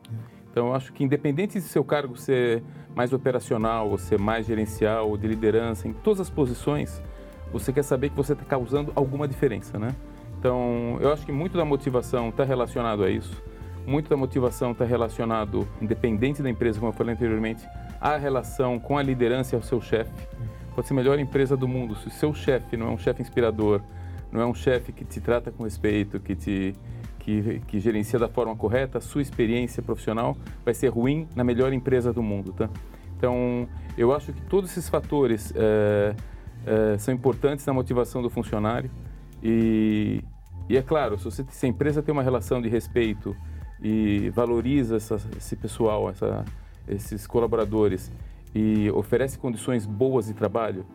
Então, 0.50 0.68
eu 0.68 0.74
acho 0.74 0.94
que 0.94 1.04
independente 1.04 1.56
de 1.56 1.66
seu 1.66 1.84
cargo 1.84 2.16
ser 2.16 2.64
mais 2.96 3.12
operacional, 3.12 3.90
ou 3.90 3.98
ser 3.98 4.18
mais 4.18 4.46
gerencial, 4.46 5.10
ou 5.10 5.18
de 5.18 5.28
liderança, 5.28 5.88
em 5.88 5.92
todas 5.94 6.22
as 6.22 6.30
posições, 6.30 7.04
você 7.52 7.74
quer 7.74 7.84
saber 7.84 8.10
que 8.10 8.16
você 8.16 8.34
está 8.34 8.46
causando 8.46 8.92
alguma 8.96 9.28
diferença, 9.28 9.78
né? 9.78 9.94
Então, 10.40 10.98
eu 11.02 11.12
acho 11.12 11.26
que 11.26 11.32
muito 11.32 11.58
da 11.58 11.66
motivação 11.66 12.30
está 12.30 12.44
relacionado 12.44 13.04
a 13.04 13.10
isso. 13.10 13.44
Muito 13.86 14.10
da 14.10 14.16
motivação 14.16 14.72
está 14.72 14.86
relacionado, 14.86 15.68
independente 15.82 16.42
da 16.42 16.50
empresa, 16.50 16.80
como 16.80 16.92
eu 16.92 16.96
falei 16.96 17.14
anteriormente, 17.14 17.68
à 18.00 18.16
relação 18.16 18.80
com 18.80 18.98
a 18.98 19.04
liderança 19.04 19.56
e 19.56 19.58
ao 19.58 19.62
seu 19.62 19.82
chefe. 19.82 20.12
Pode 20.74 20.88
ser 20.88 20.94
a 20.94 20.96
melhor 20.96 21.20
empresa 21.20 21.58
do 21.58 21.68
mundo. 21.68 21.96
Se 21.96 22.08
o 22.08 22.12
seu 22.12 22.34
chefe 22.34 22.78
não 22.78 22.88
é 22.88 22.90
um 22.92 22.98
chefe 22.98 23.22
inspirador, 23.22 23.82
não 24.36 24.42
é 24.42 24.46
um 24.46 24.54
chefe 24.54 24.92
que 24.92 25.06
te 25.06 25.20
trata 25.20 25.52
com 25.52 25.64
respeito, 25.64 26.20
que 26.20 26.36
te 26.36 26.74
que, 27.26 27.60
que, 27.66 27.80
gerencia 27.80 28.20
da 28.20 28.28
forma 28.28 28.56
correta, 28.56 29.00
a 29.00 29.02
sua 29.02 29.20
experiência 29.20 29.82
profissional 29.82 30.38
vai 30.64 30.76
ser 30.76 30.90
ruim 30.90 31.28
na 31.36 31.44
melhor 31.44 31.74
empresa 31.74 32.14
do 32.14 32.22
mundo, 32.22 32.54
tá? 32.54 32.70
Então, 33.18 33.68
eu 33.98 34.14
acho 34.14 34.32
que 34.32 34.42
todos 34.44 34.70
esses 34.70 34.88
fatores 34.88 35.52
é, 35.56 36.16
é, 36.68 36.98
são 37.00 37.12
importantes 37.12 37.66
na 37.66 37.74
motivação 37.74 38.22
do 38.22 38.30
funcionário 38.30 38.92
e, 39.42 40.24
e 40.70 40.78
é 40.78 40.84
claro, 40.84 41.18
se, 41.18 41.26
você, 41.26 41.44
se 41.50 41.66
a 41.66 41.70
empresa 41.70 42.04
tem 42.04 42.14
uma 42.14 42.22
relação 42.22 42.62
de 42.62 42.70
respeito 42.70 43.36
e 43.82 44.30
valoriza 44.30 44.98
essa, 44.98 45.16
esse 45.36 45.56
pessoal, 45.56 46.10
essa, 46.12 46.46
esses 46.88 47.26
colaboradores 47.26 48.12
e 48.54 48.92
oferece 48.92 49.40
condições 49.40 49.88
boas 49.88 50.28
de 50.28 50.34
trabalho, 50.36 50.86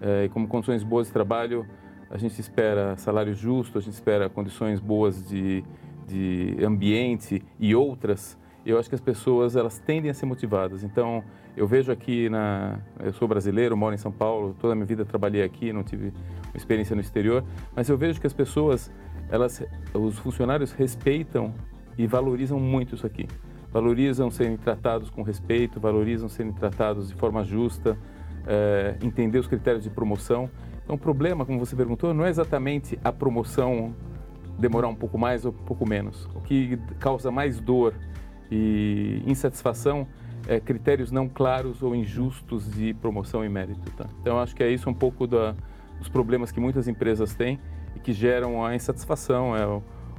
é, 0.00 0.26
e 0.26 0.28
como 0.28 0.46
condições 0.46 0.84
boas 0.84 1.08
de 1.08 1.12
trabalho, 1.12 1.66
a 2.10 2.18
gente 2.18 2.38
espera 2.40 2.96
salário 2.96 3.34
justo, 3.34 3.78
a 3.78 3.80
gente 3.80 3.94
espera 3.94 4.28
condições 4.28 4.80
boas 4.80 5.26
de, 5.28 5.62
de 6.06 6.56
ambiente 6.64 7.42
e 7.58 7.74
outras, 7.74 8.36
eu 8.66 8.78
acho 8.78 8.88
que 8.88 8.94
as 8.94 9.00
pessoas 9.00 9.56
elas 9.56 9.78
tendem 9.78 10.10
a 10.10 10.14
ser 10.14 10.26
motivadas. 10.26 10.82
Então, 10.82 11.24
eu 11.56 11.66
vejo 11.66 11.90
aqui 11.90 12.28
na, 12.28 12.78
eu 13.02 13.12
sou 13.12 13.26
brasileiro, 13.26 13.76
moro 13.76 13.94
em 13.94 13.98
São 13.98 14.12
Paulo, 14.12 14.54
toda 14.60 14.72
a 14.72 14.76
minha 14.76 14.86
vida 14.86 15.04
trabalhei 15.04 15.42
aqui, 15.42 15.72
não 15.72 15.82
tive 15.82 16.12
experiência 16.54 16.94
no 16.94 17.00
exterior, 17.00 17.44
mas 17.74 17.88
eu 17.88 17.96
vejo 17.96 18.20
que 18.20 18.26
as 18.26 18.32
pessoas, 18.32 18.90
elas, 19.30 19.62
os 19.94 20.18
funcionários 20.18 20.72
respeitam 20.72 21.54
e 21.96 22.06
valorizam 22.06 22.58
muito 22.58 22.94
isso 22.94 23.06
aqui. 23.06 23.26
Valorizam 23.72 24.30
serem 24.30 24.56
tratados 24.56 25.10
com 25.10 25.22
respeito, 25.22 25.78
valorizam 25.78 26.28
serem 26.28 26.52
tratados 26.52 27.08
de 27.08 27.14
forma 27.14 27.44
justa, 27.44 27.96
é, 28.46 28.96
entender 29.00 29.38
os 29.38 29.46
critérios 29.46 29.84
de 29.84 29.90
promoção. 29.90 30.50
Então, 30.90 30.96
o 30.96 31.00
problema, 31.00 31.46
como 31.46 31.56
você 31.56 31.76
perguntou, 31.76 32.12
não 32.12 32.26
é 32.26 32.30
exatamente 32.30 32.98
a 33.04 33.12
promoção 33.12 33.94
demorar 34.58 34.88
um 34.88 34.94
pouco 34.96 35.16
mais 35.16 35.44
ou 35.44 35.52
um 35.52 35.64
pouco 35.64 35.88
menos. 35.88 36.28
O 36.34 36.40
que 36.40 36.76
causa 36.98 37.30
mais 37.30 37.60
dor 37.60 37.94
e 38.50 39.22
insatisfação 39.24 40.04
é 40.48 40.58
critérios 40.58 41.12
não 41.12 41.28
claros 41.28 41.80
ou 41.80 41.94
injustos 41.94 42.68
de 42.68 42.92
promoção 42.94 43.44
e 43.44 43.48
mérito. 43.48 43.88
Tá? 43.92 44.06
Então, 44.20 44.40
acho 44.40 44.56
que 44.56 44.64
é 44.64 44.68
isso 44.68 44.90
um 44.90 44.92
pouco 44.92 45.28
da, 45.28 45.54
dos 45.96 46.08
problemas 46.08 46.50
que 46.50 46.58
muitas 46.58 46.88
empresas 46.88 47.36
têm 47.36 47.60
e 47.94 48.00
que 48.00 48.12
geram 48.12 48.64
a 48.64 48.74
insatisfação. 48.74 49.54
É 49.56 49.64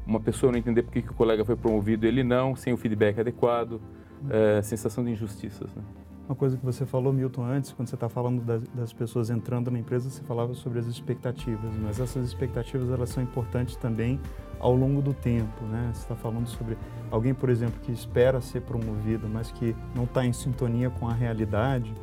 uma 0.07 0.21
pessoa 0.21 0.53
não 0.53 0.59
entender 0.59 0.83
por 0.83 0.93
que, 0.93 1.01
que 1.01 1.11
o 1.11 1.15
colega 1.15 1.43
foi 1.43 1.57
promovido 1.57 2.05
e 2.05 2.07
ele 2.07 2.23
não, 2.23 2.55
sem 2.55 2.71
o 2.71 2.77
feedback 2.77 3.19
adequado, 3.19 3.81
é, 4.29 4.61
sensação 4.61 5.03
de 5.03 5.11
injustiças. 5.11 5.69
Né? 5.75 5.83
Uma 6.31 6.35
coisa 6.37 6.55
que 6.55 6.65
você 6.65 6.85
falou, 6.85 7.11
Milton, 7.11 7.43
antes, 7.43 7.73
quando 7.73 7.89
você 7.89 7.95
está 7.95 8.07
falando 8.07 8.41
das, 8.41 8.63
das, 8.69 8.93
pessoas 8.93 9.29
entrando 9.29 9.69
na 9.69 9.77
empresa, 9.77 10.09
você 10.09 10.23
falava 10.23 10.53
sobre 10.53 10.79
as 10.79 10.85
expectativas, 10.85 11.75
mas 11.83 11.99
essas 11.99 12.25
expectativas 12.25 12.89
elas 12.89 13.09
são 13.09 13.21
importantes 13.21 13.75
também 13.75 14.17
ao 14.57 14.73
longo 14.73 15.01
do 15.01 15.13
tempo, 15.13 15.65
né? 15.65 15.91
Você 15.93 16.03
está 16.03 16.15
falando 16.15 16.47
sobre 16.47 16.77
alguém, 17.11 17.33
por 17.33 17.49
exemplo, 17.49 17.77
que 17.81 17.91
espera 17.91 18.39
ser 18.39 18.61
promovido, 18.61 19.27
mas 19.27 19.51
que 19.51 19.75
não 19.93 20.05
está 20.05 20.25
em 20.25 20.31
sintonia 20.31 20.89
com 20.89 21.05
a 21.05 21.13
realidade, 21.13 21.93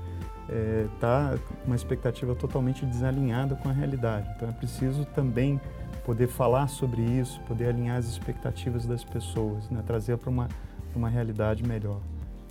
está 0.94 1.32
é, 1.32 1.38
com 1.38 1.54
uma 1.64 1.76
expectativa 1.76 2.34
totalmente 2.34 2.84
desalinhada 2.84 3.54
com 3.54 3.70
a 3.70 3.72
realidade. 3.72 4.30
Então 4.36 4.46
é 4.46 4.52
preciso 4.52 5.06
também 5.06 5.58
poder 6.04 6.26
falar 6.26 6.68
sobre 6.68 7.00
isso, 7.00 7.40
poder 7.48 7.70
alinhar 7.70 7.96
as 7.96 8.04
expectativas 8.04 8.84
das 8.84 9.02
pessoas, 9.02 9.70
né? 9.70 9.82
trazer 9.86 10.18
para 10.18 10.28
uma, 10.28 10.48
uma 10.94 11.08
realidade 11.08 11.66
melhor. 11.66 12.02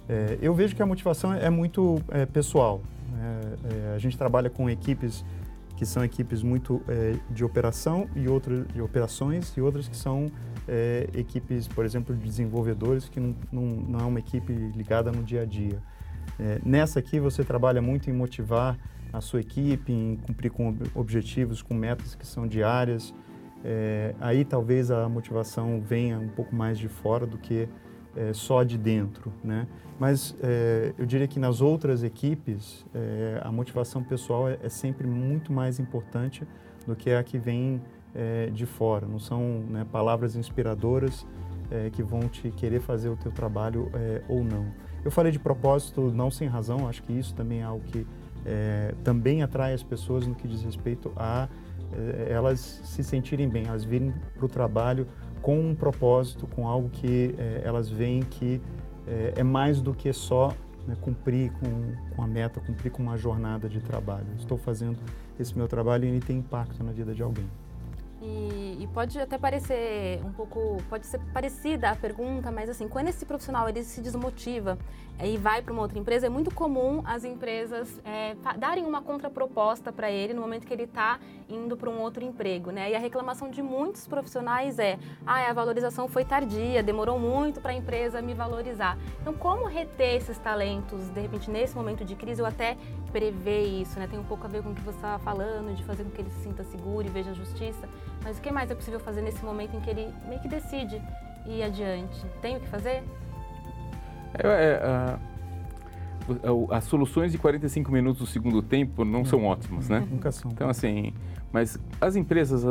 É, 0.10 0.38
eu 0.42 0.54
vejo 0.54 0.76
que 0.76 0.82
a 0.82 0.86
motivação 0.86 1.34
é 1.34 1.50
muito 1.50 2.02
é, 2.10 2.26
pessoal. 2.26 2.82
Né? 3.12 3.42
É, 3.72 3.96
a 3.96 3.98
gente 3.98 4.18
trabalha 4.18 4.50
com 4.50 4.70
equipes 4.70 5.24
que 5.76 5.86
são 5.86 6.04
equipes 6.04 6.42
muito 6.42 6.82
é, 6.88 7.16
de 7.30 7.46
operação 7.46 8.10
e 8.16 8.28
outras 8.28 8.68
de 8.68 8.82
operações 8.82 9.56
e 9.56 9.62
outras 9.62 9.88
que 9.88 9.96
são 9.96 10.26
é, 10.68 11.08
equipes, 11.14 11.68
por 11.68 11.86
exemplo, 11.86 12.16
de 12.16 12.24
desenvolvedores 12.24 13.08
que 13.08 13.20
não, 13.20 13.36
não, 13.52 13.62
não, 13.62 14.00
é 14.00 14.04
uma 14.04 14.20
equipe 14.20 14.52
ligada 14.52 15.12
no 15.12 15.24
dia 15.24 15.44
a 15.44 15.46
dia. 15.46 15.80
É, 16.40 16.60
nessa 16.66 17.00
aqui 17.00 17.20
você 17.20 17.44
trabalha 17.44 17.82
muito 17.82 18.10
em 18.10 18.14
motivar 18.14 18.76
a 19.14 19.22
sua 19.22 19.40
equipe, 19.40 19.94
em 19.94 20.18
cumprir 20.18 20.50
com 20.50 20.76
objetivos, 20.96 21.62
com 21.62 21.76
metas 21.76 22.16
que 22.16 22.26
são 22.26 22.48
diárias. 22.48 23.14
aí 24.20 24.44
talvez 24.44 24.92
a 24.92 25.08
motivação 25.08 25.80
venha 25.80 26.20
um 26.20 26.28
pouco 26.28 26.54
mais 26.56 26.78
de 26.78 26.90
fora 26.90 27.26
do 27.26 27.38
que 27.38 27.70
é, 28.18 28.34
só 28.34 28.64
de 28.64 28.78
dentro, 28.78 29.32
né? 29.44 29.68
Mas 30.00 30.36
é, 30.42 30.94
eu 30.98 31.06
diria 31.06 31.28
que 31.28 31.40
nas 31.40 31.60
outras 31.60 32.04
equipes 32.04 32.86
é, 32.94 33.42
a 33.44 33.52
motivação 33.52 34.04
pessoal 34.04 34.48
é, 34.48 34.58
é, 34.62 34.70
sempre 34.70 35.08
muito 35.08 35.52
mais 35.52 35.80
importante 35.80 36.48
do 36.86 36.96
que 36.96 37.12
a 37.12 37.24
que 37.24 37.38
vem 37.38 37.82
é, 38.14 38.48
de 38.48 38.66
fora. 38.66 39.08
Não 39.08 39.20
são 39.20 39.64
né, 39.70 39.86
palavras 39.92 40.36
inspiradoras 40.36 41.26
é, 41.72 41.90
que 41.90 42.04
vão 42.04 42.22
te 42.22 42.52
querer 42.52 42.80
fazer 42.80 43.10
o 43.10 43.18
teu 43.18 43.32
trabalho 43.32 43.92
ou 44.30 44.44
não. 44.44 44.68
Eu 45.04 45.12
falei 45.12 45.32
de 45.32 45.40
propósito 45.40 46.12
não 46.12 46.30
sem 46.30 46.48
razão. 46.48 46.88
Acho 46.88 47.04
que 47.04 47.14
isso 47.14 47.34
também 47.36 47.60
é 47.60 47.64
algo 47.64 47.84
que 47.86 48.06
também 49.04 49.44
atrai 49.44 49.74
as 49.74 49.84
pessoas 49.84 50.26
no 50.26 50.34
que 50.34 50.48
diz 50.48 50.64
respeito 50.64 51.12
a 51.18 51.50
elas 52.30 52.80
se 52.84 53.04
sentirem 53.04 53.50
bem, 53.50 53.66
elas 53.66 53.84
virem 53.84 54.14
para 54.36 54.46
o 54.46 54.48
trabalho 54.48 55.06
com 55.42 55.60
um 55.60 55.76
propósito, 55.76 56.48
com 56.48 56.68
algo 56.68 56.90
que 56.90 57.36
é, 57.38 57.62
elas 57.64 57.90
veem 57.90 58.22
que 58.22 58.62
é, 59.08 59.34
é, 59.38 59.44
mais 59.44 59.82
do 59.82 59.94
que 59.94 60.12
só 60.12 60.54
né, 60.86 60.96
cumprir 61.02 61.52
com, 61.54 62.16
com 62.16 62.22
a 62.22 62.28
meta, 62.28 62.60
cumprir 62.60 62.92
com 62.92 63.02
uma 63.02 63.18
jornada 63.18 63.70
de 63.70 63.80
trabalho. 63.80 64.28
Estou 64.38 64.58
fazendo 64.58 64.98
esse 65.40 65.58
meu 65.58 65.68
trabalho 65.68 66.06
e 66.06 66.10
ele 66.10 66.20
tem 66.20 66.38
impacto 66.38 66.84
na 66.84 66.92
vida 66.92 67.14
de 67.14 67.24
alguém. 67.24 67.48
E, 68.22 68.80
e, 68.82 68.88
pode 68.94 69.20
até 69.20 69.38
parecer 69.38 70.20
um 70.26 70.32
pouco, 70.32 70.82
pode 70.90 71.06
ser 71.06 71.20
parecida 71.32 71.92
a 71.92 71.96
pergunta, 71.96 72.52
mas 72.52 72.68
assim, 72.68 72.88
quando 72.88 73.10
esse 73.10 73.26
profissional 73.26 73.70
ele 73.70 73.84
se 73.84 74.02
desmotiva 74.02 74.78
e 75.24 75.38
vai 75.38 75.62
para 75.62 75.72
uma 75.72 75.82
outra 75.82 76.00
empresa, 76.00 76.26
é 76.26 76.30
muito 76.30 76.54
comum 76.54 77.02
as 77.06 77.24
empresas 77.24 78.00
é, 78.04 78.36
darem 78.58 78.86
uma 78.86 79.02
contraproposta 79.02 79.92
para 79.92 80.12
ele 80.12 80.34
no 80.34 80.42
momento 80.42 80.66
que 80.66 80.74
ele 80.74 80.84
está 80.84 81.20
indo 81.50 81.78
para 81.78 81.90
um 81.90 82.00
outro 82.00 82.24
emprego, 82.24 82.72
né? 82.72 82.92
E 82.92 82.96
a 82.96 83.00
reclamação 83.00 83.50
de 83.50 83.62
muitos 83.62 84.08
profissionais 84.08 84.80
é, 84.80 84.98
ah, 85.26 85.50
a 85.50 85.54
valorização 85.54 86.08
foi 86.08 86.26
tardia, 86.26 86.84
demorou 86.84 87.20
muito 87.20 87.62
para 87.62 87.72
a 87.72 87.76
empresa 87.76 88.22
me 88.22 88.34
valorizar. 88.34 88.98
Então, 89.22 89.34
como 89.34 89.66
reter 89.68 90.16
esses 90.16 90.38
talentos, 90.38 91.10
de 91.10 91.22
repente, 91.22 91.50
nesse 91.50 91.76
momento 91.76 92.04
de 92.04 92.16
crise, 92.16 92.42
ou 92.42 92.48
até 92.48 92.78
prever 93.18 93.64
isso, 93.64 93.98
né? 93.98 94.06
Tem 94.06 94.20
um 94.20 94.24
pouco 94.24 94.46
a 94.46 94.48
ver 94.48 94.62
com 94.62 94.70
o 94.70 94.76
que 94.76 94.82
você 94.82 94.96
estava 94.96 95.18
falando, 95.18 95.76
de 95.76 95.84
fazer 95.84 96.04
com 96.04 96.12
que 96.12 96.22
ele 96.22 96.30
se 96.30 96.44
sinta 96.44 96.64
seguro 96.64 97.08
e 97.08 97.10
veja 97.10 97.32
a 97.32 97.34
justiça. 97.34 97.90
Mas 98.24 98.38
o 98.38 98.42
que 98.42 98.52
mais 98.52 98.70
é 98.70 98.76
possível 98.76 99.00
fazer 99.00 99.24
nesse 99.24 99.44
momento 99.44 99.76
em 99.76 99.80
que 99.80 99.90
ele 99.90 100.14
meio 100.28 100.40
que 100.40 100.48
decide 100.48 101.02
ir 101.48 101.64
adiante? 101.64 102.24
Tem 102.44 102.58
o 102.58 102.60
que 102.60 102.68
fazer? 102.68 103.04
É, 104.36 104.46
é, 104.46 105.18
as 106.70 106.84
soluções 106.84 107.32
de 107.32 107.40
45 107.40 107.92
minutos 107.92 108.20
do 108.20 108.28
segundo 108.28 108.62
tempo 108.62 109.04
não, 109.04 109.26
são 109.26 109.46
ótimas, 109.46 109.90
né? 109.90 110.08
Nunca 110.08 110.32
são. 110.32 110.52
Então, 110.52 110.70
assim, 110.70 111.12
mas 111.52 111.80
as 112.00 112.16
empresas, 112.16 112.64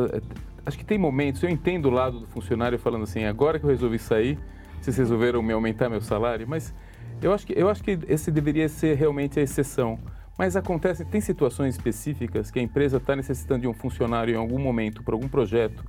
acho 0.64 0.78
que 0.78 0.84
tem 0.84 0.96
momentos, 0.96 1.42
eu 1.42 1.50
entendo 1.50 1.86
o 1.86 1.90
lado 1.90 2.20
do 2.20 2.26
funcionário 2.28 2.78
falando 2.78 3.02
assim, 3.02 3.24
agora 3.24 3.58
que 3.58 3.64
eu 3.64 3.70
resolvi 3.70 3.98
sair, 3.98 4.38
vocês 4.80 4.96
resolveram 4.96 5.42
me 5.42 5.52
aumentar 5.52 5.88
meu 5.88 6.00
salário, 6.00 6.46
mas 6.46 6.72
eu 7.20 7.32
acho 7.32 7.44
que, 7.44 7.52
eu 7.58 7.68
acho 7.68 7.82
que 7.82 7.98
esse 8.06 8.30
deveria 8.30 8.68
ser 8.68 8.94
realmente 8.96 9.40
a 9.40 9.42
exceção. 9.42 9.98
Mas 10.38 10.54
acontece, 10.54 11.04
tem 11.04 11.20
situações 11.20 11.76
específicas 11.76 12.50
que 12.50 12.58
a 12.58 12.62
empresa 12.62 12.98
está 12.98 13.16
necessitando 13.16 13.62
de 13.62 13.68
um 13.68 13.72
funcionário 13.72 14.34
em 14.34 14.36
algum 14.36 14.58
momento 14.58 15.02
para 15.02 15.14
algum 15.14 15.28
projeto 15.28 15.82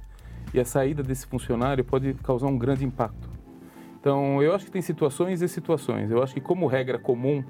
e 0.54 0.60
a 0.60 0.64
saída 0.64 1.04
desse 1.04 1.28
funcionário 1.28 1.84
pode 1.84 2.14
causar 2.16 2.48
um 2.48 2.58
grande 2.58 2.86
impacto. 2.86 3.30
Então, 4.00 4.42
eu 4.42 4.56
acho 4.56 4.64
que 4.64 4.72
tem 4.72 4.82
situações 4.82 5.42
e 5.42 5.50
situações. 5.50 6.10
Eu 6.10 6.24
acho 6.24 6.34
que, 6.34 6.40
como 6.40 6.66
regra 6.66 6.98
comum, 6.98 7.44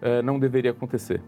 eh, 0.00 0.22
não 0.22 0.38
deveria 0.38 0.70
acontecer. 0.70 1.20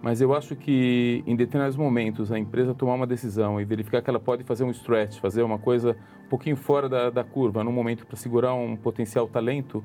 Mas 0.00 0.20
eu 0.20 0.32
acho 0.32 0.54
que, 0.54 1.24
em 1.26 1.34
determinados 1.34 1.76
momentos, 1.76 2.30
a 2.30 2.38
empresa 2.38 2.72
tomar 2.72 2.94
uma 2.94 3.06
decisão 3.08 3.60
e 3.60 3.64
verificar 3.64 4.00
que 4.00 4.08
ela 4.08 4.20
pode 4.20 4.44
fazer 4.44 4.62
um 4.62 4.70
stretch, 4.70 5.18
fazer 5.18 5.42
uma 5.42 5.58
coisa 5.58 5.96
um 6.26 6.28
pouquinho 6.28 6.56
fora 6.56 6.88
da, 6.88 7.10
da 7.10 7.24
curva, 7.24 7.64
num 7.64 7.72
momento 7.72 8.06
para 8.06 8.16
segurar 8.16 8.54
um 8.54 8.76
potencial 8.76 9.26
talento, 9.26 9.82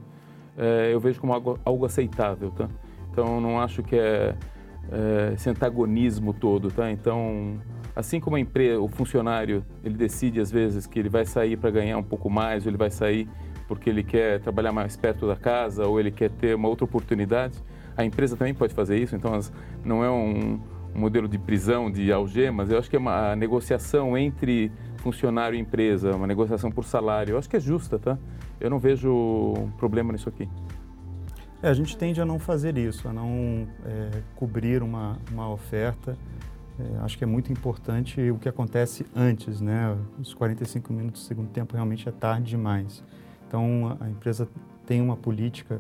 eh, 0.56 0.92
eu 0.94 1.00
vejo 1.00 1.20
como 1.20 1.34
algo, 1.34 1.60
algo 1.66 1.86
aceitável, 1.86 2.52
tá? 2.52 2.70
Então, 3.12 3.42
não 3.42 3.60
acho 3.60 3.82
que 3.82 3.96
é 3.96 4.36
é, 4.92 5.34
esse 5.34 5.50
antagonismo 5.50 6.34
todo, 6.34 6.72
tá? 6.72 6.92
Então, 6.92 7.60
assim 7.96 8.20
como 8.20 8.36
a 8.36 8.40
empresa, 8.40 8.80
o 8.80 8.88
funcionário, 8.88 9.66
ele 9.84 9.96
decide 9.96 10.40
às 10.40 10.52
vezes 10.52 10.86
que 10.86 11.00
ele 11.00 11.10
vai 11.10 11.26
sair 11.26 11.58
para 11.58 11.72
ganhar 11.72 11.98
um 11.98 12.04
pouco 12.04 12.30
mais, 12.30 12.66
ou 12.66 12.70
ele 12.70 12.78
vai 12.78 12.92
sair 12.92 13.28
porque 13.68 13.90
ele 13.90 14.04
quer 14.04 14.40
trabalhar 14.42 14.72
mais 14.72 14.96
perto 14.96 15.28
da 15.28 15.36
casa, 15.36 15.88
ou 15.88 16.00
ele 16.00 16.12
quer 16.12 16.30
ter 16.30 16.56
uma 16.56 16.68
outra 16.68 16.86
oportunidade, 16.86 17.58
a 17.98 18.06
empresa 18.06 18.36
também 18.36 18.54
pode 18.54 18.74
fazer 18.74 18.98
isso. 18.98 19.16
Então, 19.16 19.40
não 19.84 20.04
é 20.04 20.10
um, 20.10 20.60
um 20.94 21.00
modelo 21.00 21.28
de 21.28 21.38
prisão, 21.38 21.90
de 21.90 22.12
algemas. 22.12 22.70
Eu 22.70 22.78
acho 22.78 22.90
que 22.90 22.96
é 22.96 23.00
uma 23.00 23.36
negociação 23.36 24.18
entre 24.18 24.72
funcionário 24.98 25.58
e 25.58 25.60
empresa, 25.60 26.16
uma 26.16 26.28
negociação 26.28 26.72
por 26.72 26.84
salário. 26.84 27.34
Eu 27.34 27.38
acho 27.38 27.50
que 27.50 27.56
é 27.56 27.60
justa, 27.60 27.98
tá? 27.98 28.18
Eu 28.60 28.70
não 28.70 28.80
vejo 28.80 29.54
problema 29.78 30.12
nisso 30.12 30.30
aqui. 30.30 30.48
É, 31.64 31.70
a 31.70 31.74
gente 31.74 31.98
tende 31.98 32.22
a 32.22 32.26
não 32.26 32.38
fazer 32.38 32.78
isso, 32.78 33.08
a 33.08 33.14
não 33.14 33.68
é, 33.86 34.22
cobrir 34.36 34.84
uma, 34.84 35.18
uma 35.32 35.50
oferta. 35.50 36.18
É, 36.78 36.98
acho 37.00 37.18
que 37.18 37.24
é 37.24 37.28
muito 37.28 37.52
importante 37.52 38.30
o 38.30 38.38
que 38.38 38.50
acontece 38.50 39.06
antes, 39.16 39.62
né? 39.62 39.98
Os 40.20 40.34
45 40.34 40.92
minutos 40.92 41.22
do 41.22 41.28
segundo 41.28 41.50
tempo 41.50 41.74
realmente 41.74 42.08
é 42.08 42.12
tarde 42.12 42.50
demais. 42.50 43.04
Então, 43.48 43.98
a 44.00 44.10
empresa 44.10 44.48
tem 44.86 45.02
uma 45.02 45.16
política 45.16 45.80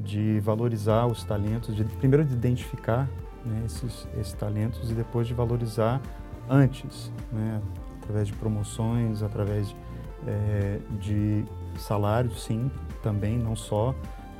de 0.00 0.38
valorizar 0.40 1.06
os 1.06 1.24
talentos, 1.24 1.74
de, 1.74 1.84
primeiro 1.84 2.24
de 2.24 2.32
identificar 2.32 3.08
né, 3.44 3.62
esses, 3.66 4.06
esses 4.18 4.32
talentos 4.34 4.90
e 4.90 4.94
depois 4.94 5.26
de 5.26 5.34
valorizar 5.34 6.00
antes, 6.48 7.12
né, 7.32 7.60
através 8.00 8.28
de 8.28 8.34
promoções, 8.34 9.22
através 9.22 9.74
é, 10.26 10.78
de 11.00 11.44
salários, 11.76 12.44
sim, 12.44 12.70
também, 13.02 13.38
não 13.38 13.56
só 13.56 13.94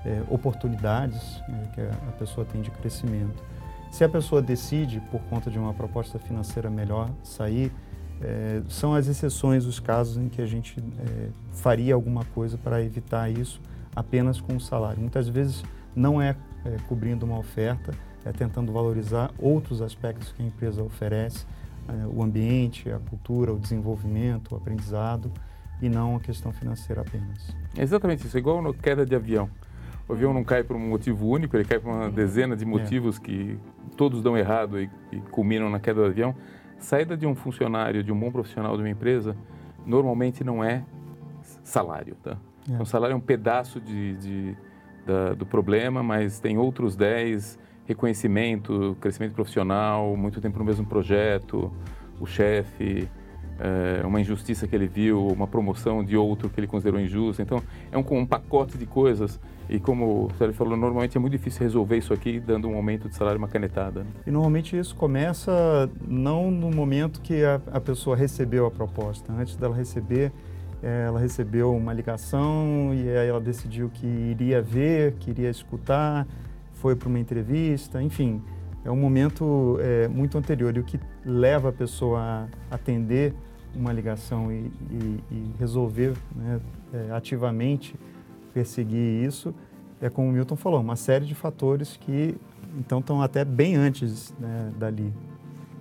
é, 0.09 0.23
oportunidades 0.31 1.39
né, 1.49 1.71
que 1.75 1.81
a 1.81 2.13
pessoa 2.19 2.47
tem 2.47 2.63
de 2.63 2.71
crescimento. 2.71 3.43
Se 3.91 4.05
a 4.05 4.09
pessoa 4.09 4.41
decide, 4.41 5.01
por 5.11 5.21
conta 5.23 5.51
de 5.51 5.59
uma 5.59 5.75
proposta 5.75 6.19
financeira 6.19 6.71
melhor, 6.71 7.11
sair, 7.23 7.71
é, 8.21 8.63
são 8.69 8.95
as 8.95 9.07
exceções, 9.07 9.67
os 9.67 9.79
casos 9.79 10.17
em 10.17 10.29
que 10.29 10.41
a 10.41 10.47
gente 10.47 10.79
é, 10.81 11.29
faria 11.53 11.95
alguma 11.95 12.25
coisa 12.25 12.57
para 12.57 12.83
evitar 12.83 13.31
isso 13.31 13.61
apenas 13.95 14.41
com 14.41 14.57
o 14.57 14.61
salário. 14.61 15.01
Muitas 15.01 15.29
vezes 15.29 15.63
não 15.95 16.21
é, 16.21 16.35
é 16.65 16.77
cobrindo 16.89 17.27
uma 17.27 17.39
oferta, 17.39 17.93
é 18.25 18.33
tentando 18.33 18.73
valorizar 18.73 19.31
outros 19.39 19.81
aspectos 19.81 20.33
que 20.33 20.43
a 20.43 20.47
empresa 20.47 20.83
oferece, 20.83 21.47
é, 21.89 22.07
o 22.07 22.23
ambiente, 22.23 22.91
a 22.91 22.99
cultura, 22.99 23.53
o 23.53 23.59
desenvolvimento, 23.59 24.55
o 24.55 24.57
aprendizado, 24.57 25.31
e 25.81 25.89
não 25.89 26.17
a 26.17 26.21
questão 26.21 26.53
financeira 26.53 27.03
apenas. 27.03 27.55
É 27.77 27.83
exatamente 27.83 28.27
isso, 28.27 28.37
é 28.37 28.41
igual 28.41 28.61
na 28.61 28.73
queda 28.75 29.07
de 29.07 29.15
avião. 29.15 29.49
O 30.09 30.15
avião 30.15 30.33
não 30.33 30.43
cai 30.43 30.65
por 30.65 30.75
um 30.75 30.89
motivo 30.89 31.27
único, 31.29 31.57
ele 31.57 31.65
cai 31.65 31.79
por 31.79 31.91
uma 31.91 32.11
dezena 32.11 32.57
de 32.57 32.65
é. 32.65 32.67
motivos 32.67 33.19
é. 33.19 33.21
que 33.21 33.59
todos 33.97 34.23
dão 34.23 34.37
errado 34.37 34.81
e, 34.81 34.91
e 35.13 35.21
culminam 35.31 35.69
na 35.69 35.79
queda 35.79 36.01
do 36.01 36.07
avião. 36.07 36.35
Saída 36.79 37.17
de 37.17 37.27
um 37.27 37.35
funcionário, 37.35 38.03
de 38.03 38.11
um 38.11 38.19
bom 38.19 38.31
profissional 38.31 38.77
de 38.77 38.83
uma 38.83 38.89
empresa, 38.89 39.37
normalmente 39.85 40.43
não 40.43 40.65
é 40.65 40.85
salário, 41.63 42.15
tá? 42.23 42.39
É. 42.69 42.73
Então, 42.73 42.83
o 42.83 42.87
salário 42.87 43.13
é 43.13 43.17
um 43.17 43.21
pedaço 43.21 43.81
de, 43.81 44.15
de 44.17 44.57
da, 45.09 45.35
do 45.35 45.47
problema, 45.47 46.03
mas 46.03 46.39
tem 46.39 46.59
outros 46.59 46.95
10, 46.95 47.59
reconhecimento, 47.87 48.97
crescimento 49.01 49.33
profissional, 49.35 50.15
muito 50.17 50.41
tempo 50.41 50.59
no 50.59 50.65
mesmo 50.65 50.87
projeto, 50.87 51.73
o 52.21 52.27
chefe, 52.27 53.09
é, 53.59 54.07
uma 54.07 54.21
injustiça 54.21 54.69
que 54.69 54.77
ele 54.77 54.87
viu, 54.87 55.27
uma 55.27 55.47
promoção 55.47 56.05
de 56.05 56.17
outro 56.17 56.51
que 56.51 56.61
ele 56.61 56.67
considerou 56.67 57.01
injusta. 57.01 57.43
Então, 57.43 57.63
é 57.91 57.97
um, 57.97 58.05
um 58.11 58.27
pacote 58.27 58.77
de 58.77 58.85
coisas 58.85 59.41
e 59.69 59.79
como 59.79 60.27
o 60.27 60.31
Sérgio 60.39 60.57
falou, 60.57 60.77
normalmente 60.77 61.17
é 61.17 61.21
muito 61.21 61.33
difícil 61.33 61.63
resolver 61.63 61.99
isso 61.99 62.13
aqui 62.13 62.41
dando 62.41 62.69
um 62.69 62.77
aumento 62.77 63.09
de 63.09 63.15
salário, 63.15 63.39
uma 63.39 63.49
canetada. 63.49 64.01
Né? 64.01 64.11
E 64.27 64.31
normalmente 64.31 64.79
isso 64.79 64.97
começa 64.97 65.91
não 66.07 66.51
no 66.51 66.71
momento 66.71 67.21
que 67.21 67.45
a, 67.45 67.61
a 67.71 67.81
pessoa 67.81 68.17
recebeu 68.17 68.65
a 68.65 68.71
proposta. 68.71 69.31
Antes 69.31 69.57
dela 69.57 69.77
receber, 69.77 70.33
é, 70.83 71.05
ela 71.07 71.21
recebeu 71.21 71.75
uma 71.75 71.93
ligação 71.93 72.93
e 72.95 73.11
aí 73.11 73.29
ela 73.29 73.41
decidiu 73.41 73.91
que 73.91 74.07
iria 74.07 74.63
ver, 74.63 75.15
que 75.15 75.31
iria 75.31 75.51
escutar, 75.51 76.27
foi 76.73 76.97
para 76.97 77.09
uma 77.09 77.19
entrevista, 77.19 78.03
enfim, 78.03 78.43
é 78.85 78.91
um 78.91 78.97
momento 78.97 79.79
é, 79.81 80.09
muito 80.09 80.39
anterior. 80.39 80.75
E 80.77 80.81
o 80.81 80.85
que 80.85 80.99
leva 81.27 81.69
a 81.69 81.73
pessoa 81.73 82.49
a 82.71 82.75
atender 82.75 83.35
uma 83.75 83.93
ligação 83.93 84.51
e, 84.51 84.73
e, 84.91 85.21
e 85.31 85.55
resolver 85.59 86.15
né, 86.35 86.59
é, 86.95 87.13
ativamente 87.13 87.95
perseguir 88.49 89.25
isso 89.25 89.55
é 90.01 90.09
como 90.09 90.29
o 90.29 90.33
Milton 90.33 90.57
falou, 90.57 90.81
uma 90.81 90.97
série 90.97 91.25
de 91.25 91.35
fatores 91.35 91.97
que 91.97 92.37
então 92.79 93.01
estão 93.01 93.21
até 93.21 93.45
bem 93.45 93.77
antes 93.77 94.35
né, 94.39 94.71
dali. 94.77 95.13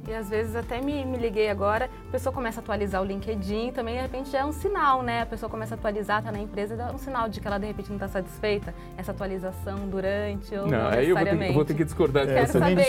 E 0.08 0.14
às 0.14 0.30
vezes 0.30 0.56
até 0.56 0.80
me, 0.82 1.04
me 1.04 1.18
liguei 1.18 1.50
agora, 1.50 1.90
a 2.08 2.12
pessoa 2.12 2.32
começa 2.32 2.62
a 2.62 2.64
atualizar 2.64 3.02
o 3.02 3.06
LinkedIn, 3.06 3.74
também 3.74 3.96
de 3.96 4.02
repente 4.02 4.30
já 4.30 4.40
é 4.40 4.46
um 4.46 4.54
sinal, 4.54 5.04
né? 5.04 5.24
A 5.24 5.26
pessoa 5.26 5.50
começa 5.50 5.76
a 5.76 5.78
atualizar, 5.78 6.24
tá 6.24 6.32
na 6.32 6.40
empresa, 6.40 6.76
é 6.76 6.94
um 6.94 6.98
sinal 6.98 7.28
de 7.28 7.42
que 7.42 7.48
ela 7.48 7.58
de 7.58 7.68
repente 7.68 7.90
não 7.90 7.98
está 7.98 8.08
satisfeita. 8.08 8.74
Essa 8.98 9.12
atualização 9.12 9.86
durante 9.90 10.56
ou 10.56 10.66
não, 10.66 10.78
não 10.78 10.88
aí 10.88 11.10
eu 11.10 11.16
vou, 11.16 11.26
ter, 11.26 11.42
eu 11.42 11.54
vou 11.54 11.66
ter 11.66 11.74
que 11.74 11.84
discordar 11.84 12.26
de 12.26 12.34
Quero 12.34 12.48
saber. 12.48 12.88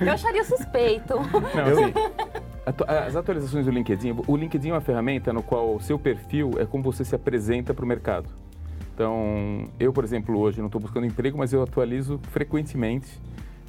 eu 0.00 0.12
acharia 0.12 0.44
suspeito. 0.44 1.14
Não, 1.54 1.66
eu... 1.66 1.92
as 2.86 3.16
atualizações 3.16 3.66
do 3.66 3.72
LinkedIn, 3.72 4.14
o 4.26 4.36
LinkedIn 4.36 4.68
é 4.68 4.72
uma 4.74 4.80
ferramenta 4.80 5.32
no 5.32 5.42
qual 5.42 5.74
o 5.74 5.80
seu 5.80 5.98
perfil 5.98 6.52
é 6.58 6.64
como 6.64 6.84
você 6.84 7.04
se 7.04 7.16
apresenta 7.16 7.74
para 7.74 7.84
o 7.84 7.88
mercado. 7.88 8.28
Então, 8.94 9.64
eu, 9.78 9.92
por 9.92 10.04
exemplo, 10.04 10.38
hoje 10.38 10.60
não 10.60 10.66
estou 10.66 10.80
buscando 10.80 11.04
emprego, 11.04 11.36
mas 11.36 11.52
eu 11.52 11.62
atualizo 11.62 12.20
frequentemente 12.30 13.20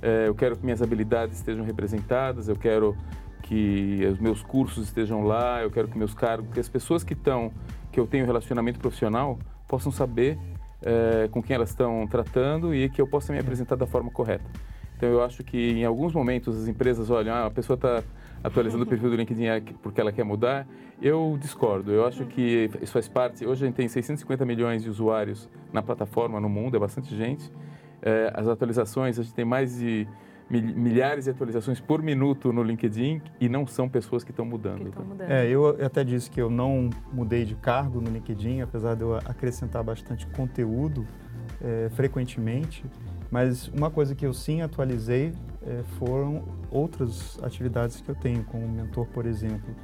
é, 0.06 0.28
eu 0.28 0.36
quero 0.36 0.56
que 0.56 0.64
minhas 0.64 0.84
habilidades 0.84 1.38
estejam 1.38 1.66
representadas, 1.66 2.48
eu 2.48 2.56
quero 2.56 2.96
que 3.42 4.06
os 4.06 4.20
meus 4.20 4.44
cursos 4.44 4.86
estejam 4.86 5.24
lá, 5.24 5.64
eu 5.64 5.72
quero 5.72 5.88
que 5.88 5.98
meus 5.98 6.14
cargos, 6.14 6.54
que 6.54 6.60
as 6.60 6.70
pessoas 6.70 7.04
que 7.04 7.14
estão, 7.14 7.52
que 7.92 8.00
eu 8.00 8.06
tenho 8.06 8.24
relacionamento 8.24 8.80
profissional, 8.80 9.40
possam 9.68 9.92
saber 9.92 10.38
é, 10.84 11.28
com 11.30 11.42
quem 11.42 11.56
elas 11.56 11.70
estão 11.70 12.06
tratando 12.06 12.74
e 12.74 12.88
que 12.88 13.02
eu 13.02 13.08
possa 13.08 13.34
me 13.34 13.40
apresentar 13.40 13.76
da 13.76 13.88
forma 13.88 14.12
correta. 14.12 14.46
Então 14.96 15.10
eu 15.10 15.24
acho 15.24 15.44
que 15.44 15.72
em 15.72 15.86
alguns 15.86 16.14
momentos 16.14 16.56
as 16.56 16.68
empresas 16.68 17.10
olham, 17.10 17.34
ah, 17.34 17.48
a 17.48 17.52
pessoa 17.52 17.76
está 17.76 18.04
atualizando 18.46 18.84
o 18.84 18.88
perfil 18.88 19.10
do 19.10 19.16
LinkedIn 19.16 19.76
porque 19.82 20.00
ela 20.00 20.12
quer 20.12 20.24
mudar. 20.24 20.68
Eu 21.02 21.38
discordo. 21.40 21.92
Eu 21.92 22.06
acho 22.06 22.26
que 22.26 22.70
isso 22.82 22.94
faz 22.94 23.08
parte. 23.08 23.46
Hoje 23.46 23.64
a 23.64 23.68
gente 23.68 23.76
tem 23.76 23.88
650 23.88 24.46
milhões 24.46 24.84
de 24.84 24.90
usuários 24.90 25.50
na 25.74 25.82
plataforma 25.82 26.40
no 26.40 26.48
mundo, 26.48 26.78
é 26.78 26.80
bastante 26.80 27.16
gente 27.16 27.52
é, 28.06 28.32
as 28.34 28.48
atualizações, 28.48 29.18
a 29.18 29.24
gente 29.24 29.34
tem 29.34 29.44
mais 29.44 29.80
de 29.80 30.08
milhares 30.48 31.26
de 31.26 31.32
atualizações 31.32 31.80
por 31.80 32.04
minuto 32.04 32.54
no 32.54 32.62
LinkedIn 32.62 33.20
e 33.42 33.50
não 33.50 33.66
são 33.66 33.90
pessoas 33.90 34.24
que 34.24 34.30
estão 34.30 34.46
mudando. 34.46 34.92
Tá? 34.92 35.02
mudando. 35.02 35.32
É, 35.32 35.48
eu 35.48 35.84
até 35.84 36.04
disse 36.04 36.30
que 36.30 36.40
eu 36.40 36.52
não 36.52 36.92
mudei 37.12 37.44
de 37.46 37.56
cargo 37.56 38.00
no 38.00 38.12
LinkedIn, 38.12 38.62
apesar 38.62 38.94
de 38.94 39.02
eu 39.02 39.16
acrescentar 39.16 39.84
bastante 39.84 40.28
conteúdo 40.28 41.08
é, 41.62 41.90
frequentemente, 41.90 42.86
mas 43.32 43.68
uma 43.70 43.90
coisa 43.90 44.14
que 44.14 44.26
eu 44.26 44.34
sim 44.34 44.62
atualizei 44.62 45.34
é, 45.66 45.84
foram 45.98 46.44
outras 46.70 47.40
atividades 47.42 48.02
que 48.02 48.10
eu 48.10 48.16
tenho, 48.16 48.44
como 48.44 48.68
mentor, 48.68 49.06
por 49.08 49.26
exemplo. 49.26 49.76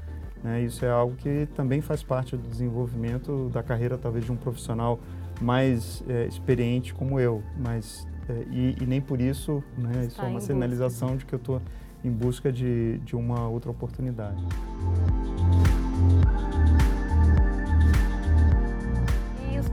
Né? 0.44 0.62
Isso 0.62 0.86
é 0.86 0.90
algo 0.90 1.16
que 1.16 1.48
também 1.56 1.82
faz 1.82 2.04
parte 2.04 2.36
do 2.36 2.48
desenvolvimento 2.48 3.50
da 3.50 3.64
carreira, 3.64 3.98
talvez, 3.98 4.26
de 4.26 4.32
um 4.32 4.38
profissional 4.38 5.00
mais 5.40 6.04
é, 6.08 6.26
experiente 6.26 6.94
como 6.94 7.20
eu, 7.20 7.44
mas 7.58 8.08
é, 8.30 8.46
e, 8.52 8.76
e, 8.82 8.86
nem 8.86 9.02
por 9.02 9.20
isso, 9.20 9.64
né, 9.78 10.06
isso 10.06 10.22
é 10.22 10.26
uma 10.26 10.40
sinalização 10.40 11.18
de 11.18 11.26
que 11.26 11.34
eu 11.34 11.40
estou 11.40 11.62
em 12.04 12.12
busca 12.12 12.52
de, 12.52 13.00
de 13.00 13.16
uma 13.16 13.48
outra 13.48 13.72
oportunidade. 13.72 14.44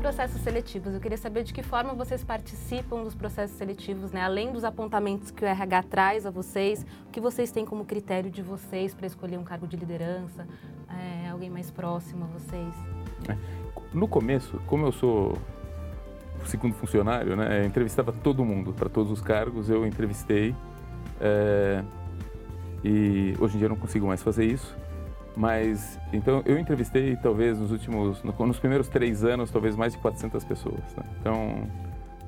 Processos 0.09 0.41
seletivos? 0.41 0.95
Eu 0.95 1.01
queria 1.01 1.19
saber 1.19 1.45
de 1.45 1.53
que 1.53 1.63
forma 1.63 1.93
vocês 1.93 2.25
participam 2.25 3.05
dos 3.05 3.15
processos 3.15 3.59
seletivos, 3.59 4.11
né? 4.11 4.23
além 4.23 4.51
dos 4.51 4.65
apontamentos 4.65 5.31
que 5.31 5.45
o 5.45 5.47
RH 5.47 5.83
traz 5.83 6.25
a 6.25 6.31
vocês, 6.31 6.87
o 7.07 7.11
que 7.11 7.21
vocês 7.21 7.53
têm 7.53 7.67
como 7.67 7.85
critério 7.85 8.31
de 8.31 8.41
vocês 8.41 8.95
para 8.95 9.07
escolher 9.07 9.37
um 9.37 9.45
cargo 9.45 9.67
de 9.67 9.77
liderança, 9.77 10.49
é, 10.89 11.29
alguém 11.29 11.51
mais 11.51 11.71
próximo 11.71 12.25
a 12.25 12.29
vocês? 12.29 12.75
É, 13.29 13.37
no 13.93 14.09
começo, 14.09 14.59
como 14.67 14.87
eu 14.87 14.93
sou 14.93 15.37
segundo 16.47 16.75
funcionário, 16.75 17.37
né, 17.37 17.67
entrevistava 17.67 18.11
todo 18.11 18.43
mundo, 18.43 18.73
para 18.73 18.89
todos 18.89 19.13
os 19.13 19.21
cargos 19.21 19.69
eu 19.69 19.87
entrevistei. 19.87 20.55
É, 21.21 21.85
e 22.83 23.35
hoje 23.39 23.57
em 23.57 23.59
dia 23.59 23.67
eu 23.67 23.71
não 23.71 23.77
consigo 23.77 24.07
mais 24.07 24.23
fazer 24.23 24.47
isso. 24.47 24.75
Mas, 25.39 26.01
então, 26.13 26.43
eu 26.45 26.59
entrevistei 26.59 27.15
talvez 27.15 27.61
nos 27.61 27.71
últimos, 27.71 28.21
nos 28.25 28.59
primeiros 28.59 28.89
três 28.89 29.25
anos, 29.25 29.53
talvez 29.53 29.77
mais 29.77 29.93
de 29.93 30.01
400 30.01 30.43
pessoas. 30.43 30.81
Né? 30.97 31.05
Então, 31.21 31.63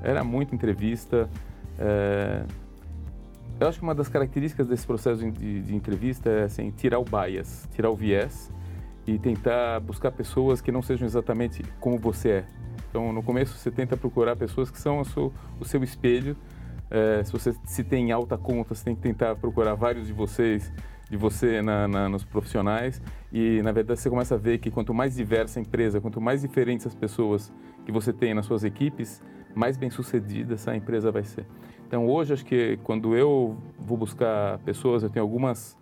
era 0.00 0.22
muita 0.22 0.54
entrevista. 0.54 1.28
É, 1.76 2.44
eu 3.58 3.66
acho 3.66 3.78
que 3.78 3.82
uma 3.82 3.96
das 3.96 4.06
características 4.06 4.68
desse 4.68 4.86
processo 4.86 5.28
de, 5.28 5.60
de, 5.60 5.74
entrevista 5.74 6.30
é 6.30 6.44
assim, 6.44 6.70
tirar 6.70 7.00
o 7.00 7.04
bias, 7.04 7.68
tirar 7.74 7.90
o 7.90 7.96
viés 7.96 8.48
e 9.04 9.18
tentar 9.18 9.80
buscar 9.80 10.12
pessoas 10.12 10.60
que 10.60 10.70
não 10.70 10.80
sejam 10.80 11.04
exatamente 11.04 11.64
como 11.80 11.98
você 11.98 12.28
é. 12.28 12.44
Então, 12.90 13.12
no 13.12 13.24
começo, 13.24 13.58
você 13.58 13.72
tenta 13.72 13.96
procurar 13.96 14.36
pessoas 14.36 14.70
que 14.70 14.78
são 14.78 15.02
seu, 15.02 15.32
o 15.58 15.64
seu 15.64 15.82
espelho. 15.82 16.36
É, 16.88 17.24
se 17.24 17.32
você 17.32 17.52
se 17.64 17.82
tem 17.82 18.12
alta 18.12 18.38
conta, 18.38 18.72
você 18.72 18.84
tem 18.84 18.94
que 18.94 19.02
tentar 19.02 19.34
procurar 19.34 19.74
vários 19.74 20.06
de 20.06 20.12
vocês 20.12 20.72
de 21.10 21.16
você 21.16 21.60
na, 21.60 21.88
na, 21.88 22.08
nos 22.08 22.24
profissionais 22.24 23.02
e, 23.32 23.60
na 23.62 23.72
verdade, 23.72 23.98
você 23.98 24.08
começa 24.08 24.36
a 24.36 24.38
ver 24.38 24.58
que 24.58 24.70
quanto 24.70 24.94
mais 24.94 25.16
diversa 25.16 25.58
a 25.58 25.62
empresa, 25.62 26.00
quanto 26.00 26.20
mais 26.20 26.42
diferentes 26.42 26.86
as 26.86 26.94
pessoas 26.94 27.52
que 27.84 27.90
você 27.90 28.12
tem 28.12 28.32
nas 28.32 28.46
suas 28.46 28.62
equipes, 28.62 29.20
mais 29.52 29.76
bem 29.76 29.90
sucedida 29.90 30.54
essa 30.54 30.74
empresa 30.74 31.10
vai 31.10 31.24
ser. 31.24 31.44
Então, 31.86 32.06
hoje, 32.06 32.32
acho 32.32 32.44
que 32.44 32.78
quando 32.84 33.16
eu 33.16 33.56
vou 33.76 33.96
buscar 33.98 34.58
pessoas, 34.60 35.02
eu 35.02 35.10
tenho 35.10 35.24
algumas 35.24 35.76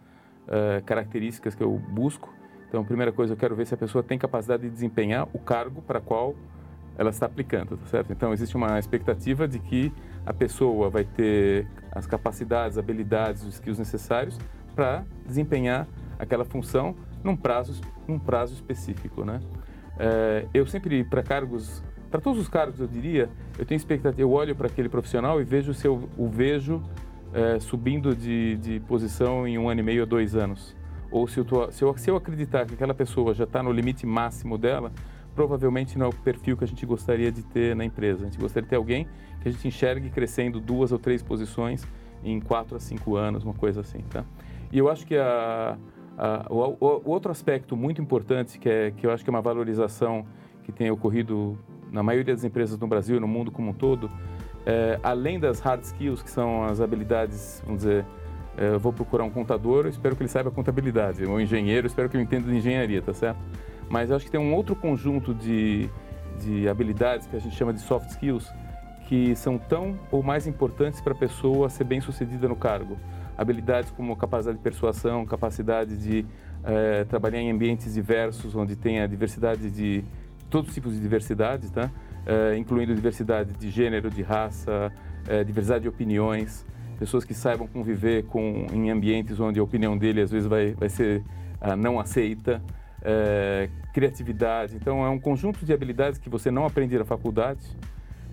uh, 0.46 0.82
características 0.86 1.54
que 1.54 1.62
eu 1.62 1.78
busco. 1.90 2.32
Então, 2.66 2.80
a 2.80 2.84
primeira 2.84 3.12
coisa, 3.12 3.34
eu 3.34 3.36
quero 3.36 3.54
ver 3.54 3.66
se 3.66 3.74
a 3.74 3.76
pessoa 3.76 4.02
tem 4.02 4.18
capacidade 4.18 4.62
de 4.62 4.70
desempenhar 4.70 5.28
o 5.34 5.38
cargo 5.38 5.82
para 5.82 6.00
qual 6.00 6.34
ela 6.96 7.10
está 7.10 7.26
aplicando, 7.26 7.76
tá 7.76 7.86
certo? 7.86 8.10
Então, 8.10 8.32
existe 8.32 8.56
uma 8.56 8.78
expectativa 8.78 9.46
de 9.46 9.58
que 9.58 9.92
a 10.24 10.32
pessoa 10.32 10.88
vai 10.88 11.04
ter 11.04 11.66
as 11.92 12.06
capacidades, 12.06 12.78
habilidades, 12.78 13.44
os 13.44 13.54
skills 13.54 13.78
necessários 13.78 14.38
para 14.78 15.04
desempenhar 15.26 15.88
aquela 16.20 16.44
função 16.44 16.94
num 17.24 17.36
prazo, 17.36 17.82
num 18.06 18.16
prazo 18.16 18.54
específico, 18.54 19.24
né? 19.24 19.40
É, 19.98 20.46
eu 20.54 20.64
sempre, 20.68 21.02
para 21.02 21.20
cargos 21.20 21.82
para 22.08 22.20
todos 22.20 22.40
os 22.40 22.48
cargos, 22.48 22.78
eu 22.78 22.86
diria, 22.86 23.28
eu 23.58 23.66
tenho 23.66 23.76
expectativa, 23.76 24.22
eu 24.22 24.30
olho 24.30 24.54
para 24.54 24.68
aquele 24.68 24.88
profissional 24.88 25.40
e 25.40 25.44
vejo 25.44 25.74
se 25.74 25.86
eu 25.86 26.08
o 26.16 26.28
vejo 26.28 26.80
é, 27.34 27.58
subindo 27.58 28.14
de, 28.14 28.56
de 28.58 28.80
posição 28.80 29.48
em 29.48 29.58
um 29.58 29.68
ano 29.68 29.80
e 29.80 29.82
meio 29.82 30.02
ou 30.02 30.06
dois 30.06 30.36
anos. 30.36 30.76
Ou 31.10 31.26
se 31.26 31.40
eu, 31.40 31.44
tô, 31.44 31.70
se 31.72 31.82
eu, 31.82 31.98
se 31.98 32.08
eu 32.08 32.14
acreditar 32.16 32.64
que 32.64 32.74
aquela 32.74 32.94
pessoa 32.94 33.34
já 33.34 33.44
está 33.44 33.62
no 33.64 33.72
limite 33.72 34.06
máximo 34.06 34.56
dela, 34.56 34.92
provavelmente 35.34 35.98
não 35.98 36.06
é 36.06 36.08
o 36.08 36.12
perfil 36.12 36.56
que 36.56 36.62
a 36.62 36.68
gente 36.68 36.86
gostaria 36.86 37.32
de 37.32 37.42
ter 37.42 37.74
na 37.74 37.84
empresa. 37.84 38.22
A 38.22 38.30
gente 38.30 38.38
gostaria 38.38 38.62
de 38.62 38.70
ter 38.70 38.76
alguém 38.76 39.08
que 39.42 39.48
a 39.48 39.50
gente 39.52 39.66
enxergue 39.66 40.08
crescendo 40.08 40.60
duas 40.60 40.92
ou 40.92 41.00
três 41.00 41.20
posições 41.20 41.84
em 42.22 42.40
quatro 42.40 42.76
a 42.76 42.80
cinco 42.80 43.16
anos, 43.16 43.44
uma 43.44 43.54
coisa 43.54 43.80
assim. 43.80 44.00
Tá? 44.08 44.24
E 44.70 44.78
eu 44.78 44.88
acho 44.88 45.06
que 45.06 45.16
a, 45.16 45.76
a, 46.16 46.46
o, 46.50 46.76
o, 46.80 47.10
outro 47.10 47.30
aspecto 47.30 47.76
muito 47.76 48.00
importante, 48.00 48.58
que, 48.58 48.68
é, 48.68 48.90
que 48.90 49.06
eu 49.06 49.10
acho 49.10 49.24
que 49.24 49.30
é 49.30 49.32
uma 49.32 49.40
valorização 49.40 50.26
que 50.62 50.72
tem 50.72 50.90
ocorrido 50.90 51.58
na 51.90 52.02
maioria 52.02 52.34
das 52.34 52.44
empresas 52.44 52.78
no 52.78 52.86
Brasil 52.86 53.16
e 53.16 53.20
no 53.20 53.28
mundo 53.28 53.50
como 53.50 53.70
um 53.70 53.72
todo, 53.72 54.10
é, 54.66 54.98
além 55.02 55.40
das 55.40 55.60
hard 55.60 55.82
skills, 55.82 56.22
que 56.22 56.30
são 56.30 56.64
as 56.64 56.80
habilidades, 56.80 57.62
vamos 57.64 57.82
dizer, 57.82 58.04
é, 58.56 58.74
eu 58.74 58.78
vou 58.78 58.92
procurar 58.92 59.24
um 59.24 59.30
contador, 59.30 59.86
espero 59.86 60.14
que 60.14 60.22
ele 60.22 60.28
saiba 60.28 60.50
contabilidade, 60.50 61.24
um 61.24 61.40
engenheiro, 61.40 61.86
espero 61.86 62.08
que 62.08 62.16
ele 62.16 62.24
entenda 62.24 62.50
de 62.50 62.56
engenharia, 62.56 63.00
tá 63.00 63.14
certo? 63.14 63.38
Mas 63.88 64.10
eu 64.10 64.16
acho 64.16 64.26
que 64.26 64.30
tem 64.30 64.40
um 64.40 64.52
outro 64.52 64.76
conjunto 64.76 65.32
de, 65.32 65.88
de 66.40 66.68
habilidades 66.68 67.26
que 67.26 67.36
a 67.36 67.38
gente 67.38 67.56
chama 67.56 67.72
de 67.72 67.80
soft 67.80 68.10
skills, 68.10 68.52
que 69.06 69.34
são 69.36 69.56
tão 69.56 69.98
ou 70.10 70.22
mais 70.22 70.46
importantes 70.46 71.00
para 71.00 71.14
a 71.14 71.16
pessoa 71.16 71.70
ser 71.70 71.84
bem 71.84 72.00
sucedida 72.00 72.46
no 72.46 72.56
cargo. 72.56 72.98
Habilidades 73.38 73.90
como 73.92 74.16
capacidade 74.16 74.58
de 74.58 74.64
persuasão, 74.64 75.24
capacidade 75.24 75.96
de 75.96 76.26
é, 76.64 77.04
trabalhar 77.04 77.38
em 77.38 77.50
ambientes 77.50 77.94
diversos, 77.94 78.54
onde 78.54 78.74
tenha 78.74 79.06
diversidade 79.06 79.70
de 79.70 80.04
todos 80.50 80.70
os 80.70 80.74
tipos 80.74 80.92
de 80.92 81.00
diversidade, 81.00 81.70
tá? 81.70 81.90
É, 82.26 82.56
incluindo 82.56 82.94
diversidade 82.94 83.52
de 83.52 83.70
gênero, 83.70 84.10
de 84.10 84.22
raça, 84.22 84.92
é, 85.28 85.44
diversidade 85.44 85.82
de 85.82 85.88
opiniões, 85.88 86.66
pessoas 86.98 87.24
que 87.24 87.32
saibam 87.32 87.66
conviver 87.68 88.24
com, 88.24 88.66
em 88.72 88.90
ambientes 88.90 89.38
onde 89.38 89.60
a 89.60 89.62
opinião 89.62 89.96
dele 89.96 90.20
às 90.20 90.30
vezes 90.30 90.48
vai, 90.48 90.72
vai 90.72 90.88
ser 90.88 91.22
ah, 91.60 91.76
não 91.76 91.98
aceita, 91.98 92.60
criatividade. 93.94 94.74
Então, 94.74 95.04
é 95.04 95.08
um 95.08 95.20
conjunto 95.20 95.64
de 95.64 95.72
habilidades 95.72 96.18
que 96.18 96.28
você 96.28 96.50
não 96.50 96.66
aprende 96.66 96.98
na 96.98 97.04
faculdade, 97.04 97.64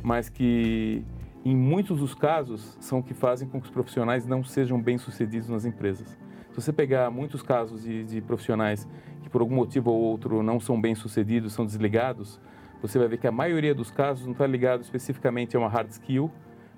mas 0.01 0.29
que, 0.29 1.03
em 1.45 1.55
muitos 1.55 1.99
dos 1.99 2.15
casos, 2.15 2.75
são 2.79 3.03
que 3.03 3.13
fazem 3.13 3.47
com 3.47 3.59
que 3.61 3.67
os 3.67 3.71
profissionais 3.71 4.25
não 4.25 4.43
sejam 4.43 4.81
bem-sucedidos 4.81 5.47
nas 5.47 5.63
empresas. 5.63 6.17
Se 6.49 6.55
você 6.61 6.73
pegar 6.73 7.11
muitos 7.11 7.43
casos 7.43 7.83
de, 7.83 8.03
de 8.03 8.19
profissionais 8.19 8.87
que, 9.21 9.29
por 9.29 9.41
algum 9.41 9.53
motivo 9.53 9.91
ou 9.91 10.01
outro, 10.01 10.41
não 10.41 10.59
são 10.59 10.81
bem-sucedidos, 10.81 11.53
são 11.53 11.63
desligados, 11.63 12.41
você 12.81 12.97
vai 12.97 13.07
ver 13.07 13.17
que 13.17 13.27
a 13.27 13.31
maioria 13.31 13.75
dos 13.75 13.91
casos 13.91 14.25
não 14.25 14.31
está 14.31 14.47
ligado 14.47 14.81
especificamente 14.81 15.55
a 15.55 15.59
uma 15.59 15.69
hard 15.69 15.89
skill, 15.91 16.31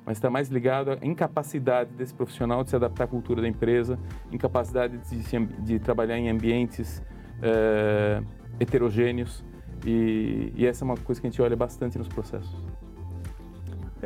mas 0.06 0.18
está 0.18 0.30
mais 0.30 0.50
ligado 0.50 0.92
à 0.92 0.98
incapacidade 1.02 1.94
desse 1.94 2.14
profissional 2.14 2.64
de 2.64 2.70
se 2.70 2.76
adaptar 2.76 3.06
à 3.06 3.08
cultura 3.08 3.42
da 3.42 3.48
empresa, 3.48 3.98
incapacidade 4.32 4.98
de, 4.98 5.46
de 5.64 5.80
trabalhar 5.80 6.18
em 6.18 6.30
ambientes 6.30 7.02
é, 7.42 8.22
heterogêneos. 8.60 9.46
E, 9.86 10.52
e, 10.56 10.66
essa 10.66 10.84
é 10.84 10.86
uma 10.86 10.98
coisa 10.98 11.22
que 11.22 11.28
a 11.28 11.30
gente 11.30 11.42
olha 11.42 11.56
bastante 11.56 11.98
nos 11.98 12.08
processos. 12.08 12.66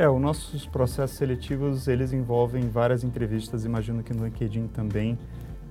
É, 0.01 0.09
os 0.09 0.19
nossos 0.19 0.65
processos 0.65 1.15
seletivos, 1.15 1.87
eles 1.87 2.11
envolvem 2.11 2.67
várias 2.67 3.03
entrevistas, 3.03 3.65
imagino 3.65 4.01
que 4.01 4.11
no 4.11 4.25
LinkedIn 4.25 4.65
também. 4.69 5.15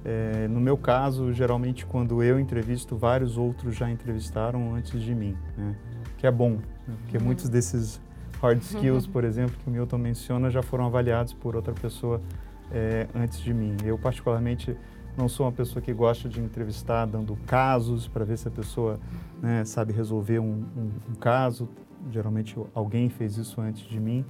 É, 0.05 0.47
no 0.47 0.61
meu 0.61 0.79
caso, 0.79 1.33
geralmente 1.33 1.85
quando 1.85 2.23
eu 2.23 2.39
entrevisto, 2.39 2.97
vários 2.97 3.37
outros 3.37 3.75
já 3.75 3.91
entrevistaram 3.91 4.73
antes 4.73 5.03
de 5.03 5.13
mim, 5.17 5.37
né? 5.59 5.75
que 6.17 6.29
é 6.29 6.31
bom, 6.31 6.61
né? 6.87 6.95
porque 7.01 7.19
uhum. 7.19 7.25
muitos 7.25 7.49
desses 7.49 8.01
hard 8.41 8.63
skills, 8.63 9.05
por 9.05 9.25
exemplo, 9.25 9.57
que 9.65 9.69
o 9.69 9.73
Milton 9.73 9.99
menciona, 9.99 10.49
já 10.49 10.63
foram 10.63 10.87
avaliados 10.87 11.33
por 11.33 11.57
outra 11.57 11.75
pessoa 11.75 12.23
é, 12.71 13.09
antes 13.13 13.41
de 13.41 13.53
mim. 13.53 13.77
Eu, 13.85 13.99
particularmente, 13.99 14.77
não 15.17 15.29
sou 15.29 15.45
uma 15.45 15.53
pessoa 15.53 15.83
que 15.83 15.93
gosta 15.93 16.29
de 16.29 16.41
entrevistar 16.41 17.05
dando 17.05 17.37
casos 17.47 18.07
para 18.07 18.25
ver 18.25 18.39
se 18.39 18.47
a 18.47 18.51
pessoa 18.53 19.01
né, 19.43 19.65
sabe 19.65 19.93
resolver 19.93 20.39
um, 20.39 20.65
um, 20.77 20.91
um, 21.11 21.15
caso. 21.17 21.69
Geralmente 22.11 22.57
alguém 22.75 23.09
fez 23.09 23.37
isso 23.37 23.61
antes 23.61 23.83
de 23.83 24.01
mim. 24.01 24.25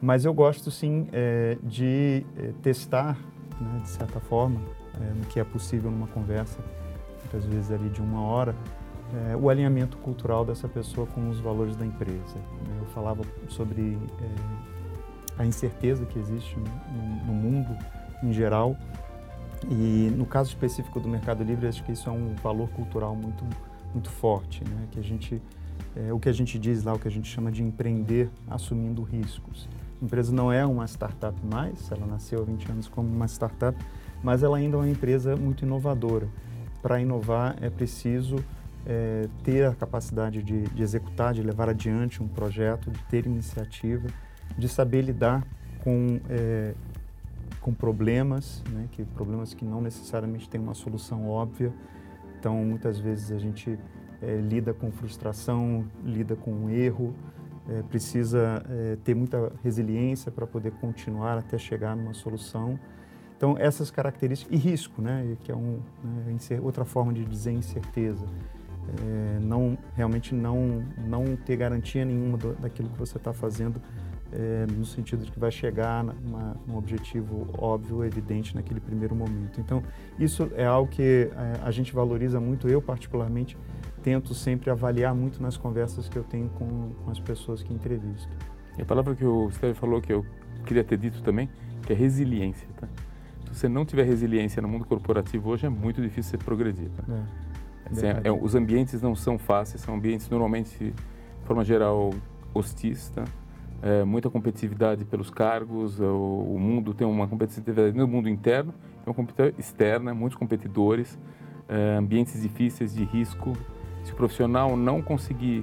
Mas 0.00 0.24
eu 0.24 0.32
gosto 0.32 0.70
sim 0.70 1.08
é, 1.12 1.58
de 1.62 2.24
é, 2.36 2.52
testar, 2.62 3.18
né, 3.60 3.80
de 3.82 3.88
certa 3.88 4.20
forma, 4.20 4.60
é, 5.00 5.14
no 5.14 5.26
que 5.26 5.40
é 5.40 5.44
possível 5.44 5.90
numa 5.90 6.06
conversa, 6.06 6.60
muitas 7.22 7.44
vezes 7.44 7.72
ali 7.72 7.88
de 7.88 8.00
uma 8.00 8.22
hora, 8.22 8.54
é, 9.30 9.36
o 9.36 9.50
alinhamento 9.50 9.96
cultural 9.98 10.44
dessa 10.44 10.68
pessoa 10.68 11.06
com 11.06 11.28
os 11.30 11.40
valores 11.40 11.74
da 11.76 11.84
empresa. 11.84 12.36
Eu 12.78 12.86
falava 12.94 13.22
sobre 13.48 13.98
é, 14.20 15.42
a 15.42 15.44
incerteza 15.44 16.06
que 16.06 16.18
existe 16.18 16.56
no, 16.56 17.26
no 17.26 17.32
mundo 17.32 17.76
em 18.22 18.32
geral 18.32 18.76
e 19.66 20.12
no 20.16 20.24
caso 20.24 20.50
específico 20.50 21.00
do 21.00 21.08
Mercado 21.08 21.42
Livre, 21.42 21.66
acho 21.66 21.82
que 21.82 21.92
isso 21.92 22.08
é 22.08 22.12
um 22.12 22.34
valor 22.42 22.68
cultural 22.70 23.14
muito, 23.16 23.44
muito 23.92 24.10
forte, 24.10 24.62
né? 24.64 24.86
que 24.90 25.00
a 25.00 25.02
gente, 25.02 25.42
é, 25.96 26.12
o 26.12 26.18
que 26.18 26.28
a 26.28 26.32
gente 26.32 26.58
diz 26.58 26.84
lá, 26.84 26.94
o 26.94 26.98
que 26.98 27.08
a 27.08 27.10
gente 27.10 27.28
chama 27.28 27.50
de 27.50 27.62
empreender 27.62 28.30
assumindo 28.48 29.02
riscos. 29.02 29.68
A 30.00 30.04
empresa 30.04 30.32
não 30.32 30.52
é 30.52 30.64
uma 30.64 30.86
startup 30.86 31.36
mais, 31.44 31.90
ela 31.90 32.06
nasceu 32.06 32.40
há 32.40 32.44
20 32.44 32.70
anos 32.70 32.88
como 32.88 33.08
uma 33.08 33.26
startup, 33.26 33.76
mas 34.22 34.42
ela 34.42 34.56
ainda 34.56 34.76
é 34.76 34.80
uma 34.80 34.88
empresa 34.88 35.36
muito 35.36 35.64
inovadora. 35.64 36.28
Para 36.80 37.00
inovar 37.00 37.56
é 37.60 37.68
preciso 37.68 38.36
é, 38.86 39.28
ter 39.42 39.64
a 39.66 39.74
capacidade 39.74 40.42
de, 40.42 40.62
de 40.62 40.82
executar, 40.82 41.34
de 41.34 41.42
levar 41.42 41.68
adiante 41.68 42.22
um 42.22 42.28
projeto, 42.28 42.90
de 42.90 43.02
ter 43.04 43.26
iniciativa, 43.26 44.08
de 44.56 44.68
saber 44.68 45.02
lidar 45.02 45.44
com 45.82 46.20
é, 46.30 46.74
com 47.60 47.74
problemas, 47.74 48.62
né, 48.70 48.88
que 48.92 49.04
problemas 49.04 49.52
que 49.52 49.64
não 49.64 49.82
necessariamente 49.82 50.48
têm 50.48 50.60
uma 50.60 50.74
solução 50.74 51.28
óbvia. 51.28 51.72
Então, 52.38 52.64
muitas 52.64 52.98
vezes 52.98 53.32
a 53.32 53.38
gente 53.38 53.78
é, 54.22 54.36
lida 54.36 54.74
com 54.74 54.90
frustração, 54.90 55.84
lida 56.04 56.34
com 56.36 56.50
um 56.52 56.70
erro, 56.70 57.14
é, 57.68 57.82
precisa 57.82 58.62
é, 58.68 58.96
ter 59.04 59.14
muita 59.14 59.52
resiliência 59.62 60.32
para 60.32 60.46
poder 60.46 60.72
continuar 60.72 61.38
até 61.38 61.58
chegar 61.58 61.96
numa 61.96 62.14
solução. 62.14 62.78
Então, 63.36 63.56
essas 63.58 63.90
características, 63.90 64.52
e 64.52 64.60
risco, 64.60 65.00
né, 65.00 65.36
que 65.40 65.52
é 65.52 65.54
um, 65.54 65.78
né, 66.02 66.36
outra 66.60 66.84
forma 66.84 67.12
de 67.12 67.24
dizer 67.24 67.52
incerteza. 67.52 68.26
não 69.42 69.76
realmente 69.94 70.34
não 70.34 70.82
não 71.06 71.36
ter 71.36 71.56
garantia 71.56 72.04
nenhuma 72.04 72.38
do, 72.38 72.54
daquilo 72.54 72.88
que 72.88 72.98
você 72.98 73.18
está 73.18 73.32
fazendo 73.32 73.80
é, 74.32 74.66
no 74.70 74.84
sentido 74.84 75.24
de 75.24 75.30
que 75.30 75.38
vai 75.38 75.50
chegar 75.50 76.04
numa, 76.04 76.56
num 76.66 76.76
objetivo 76.76 77.48
óbvio, 77.56 78.04
evidente 78.04 78.54
naquele 78.54 78.80
primeiro 78.80 79.14
momento. 79.14 79.60
Então, 79.60 79.82
isso 80.18 80.50
é 80.54 80.66
algo 80.66 80.90
que 80.90 81.30
é, 81.34 81.60
a 81.62 81.70
gente 81.70 81.92
valoriza 81.92 82.40
muito, 82.40 82.68
eu 82.68 82.80
particularmente 82.82 83.56
tento 84.02 84.34
sempre 84.34 84.70
avaliar 84.70 85.14
muito 85.14 85.42
nas 85.42 85.56
conversas 85.56 86.08
que 86.08 86.16
eu 86.16 86.24
tenho 86.24 86.48
com, 86.50 86.90
com 87.04 87.10
as 87.10 87.20
pessoas 87.20 87.62
que 87.62 87.72
entrevisto. 87.72 88.28
E 88.76 88.82
a 88.82 88.84
palavra 88.84 89.14
que 89.14 89.24
o 89.24 89.50
Steve 89.50 89.74
falou, 89.74 90.00
que 90.00 90.12
eu 90.12 90.24
queria 90.64 90.84
ter 90.84 90.96
dito 90.96 91.22
também, 91.22 91.48
que 91.82 91.92
é 91.92 91.96
resiliência. 91.96 92.68
Tá? 92.76 92.88
Se 93.52 93.60
você 93.60 93.68
não 93.68 93.84
tiver 93.84 94.04
resiliência 94.04 94.62
no 94.62 94.68
mundo 94.68 94.84
corporativo 94.84 95.50
hoje, 95.50 95.66
é 95.66 95.68
muito 95.68 96.00
difícil 96.00 96.38
você 96.38 96.44
progredir. 96.44 96.90
Tá? 96.90 97.04
É, 97.12 97.90
assim, 97.90 98.06
é, 98.24 98.30
os 98.30 98.54
ambientes 98.54 99.00
não 99.02 99.14
são 99.14 99.38
fáceis, 99.38 99.82
são 99.82 99.94
ambientes 99.94 100.28
normalmente, 100.28 100.76
de 100.78 101.46
forma 101.46 101.64
geral, 101.64 102.12
hostis, 102.54 103.10
tá? 103.10 103.24
é, 103.82 104.04
muita 104.04 104.28
competitividade 104.28 105.04
pelos 105.04 105.30
cargos, 105.30 106.00
o, 106.00 106.04
o, 106.04 106.58
mundo 106.58 106.92
tem 106.92 107.06
uma 107.06 107.28
competitividade 107.28 107.96
no 107.96 108.06
mundo 108.06 108.28
interno, 108.28 108.72
tem 108.72 109.06
uma 109.06 109.14
competitividade 109.14 109.60
externa, 109.60 110.14
muitos 110.14 110.36
competidores, 110.36 111.18
é, 111.68 111.96
ambientes 111.96 112.40
difíceis 112.40 112.94
de 112.94 113.04
risco. 113.04 113.52
Se 114.08 114.14
o 114.14 114.16
profissional 114.16 114.74
não 114.74 115.02
conseguir 115.02 115.62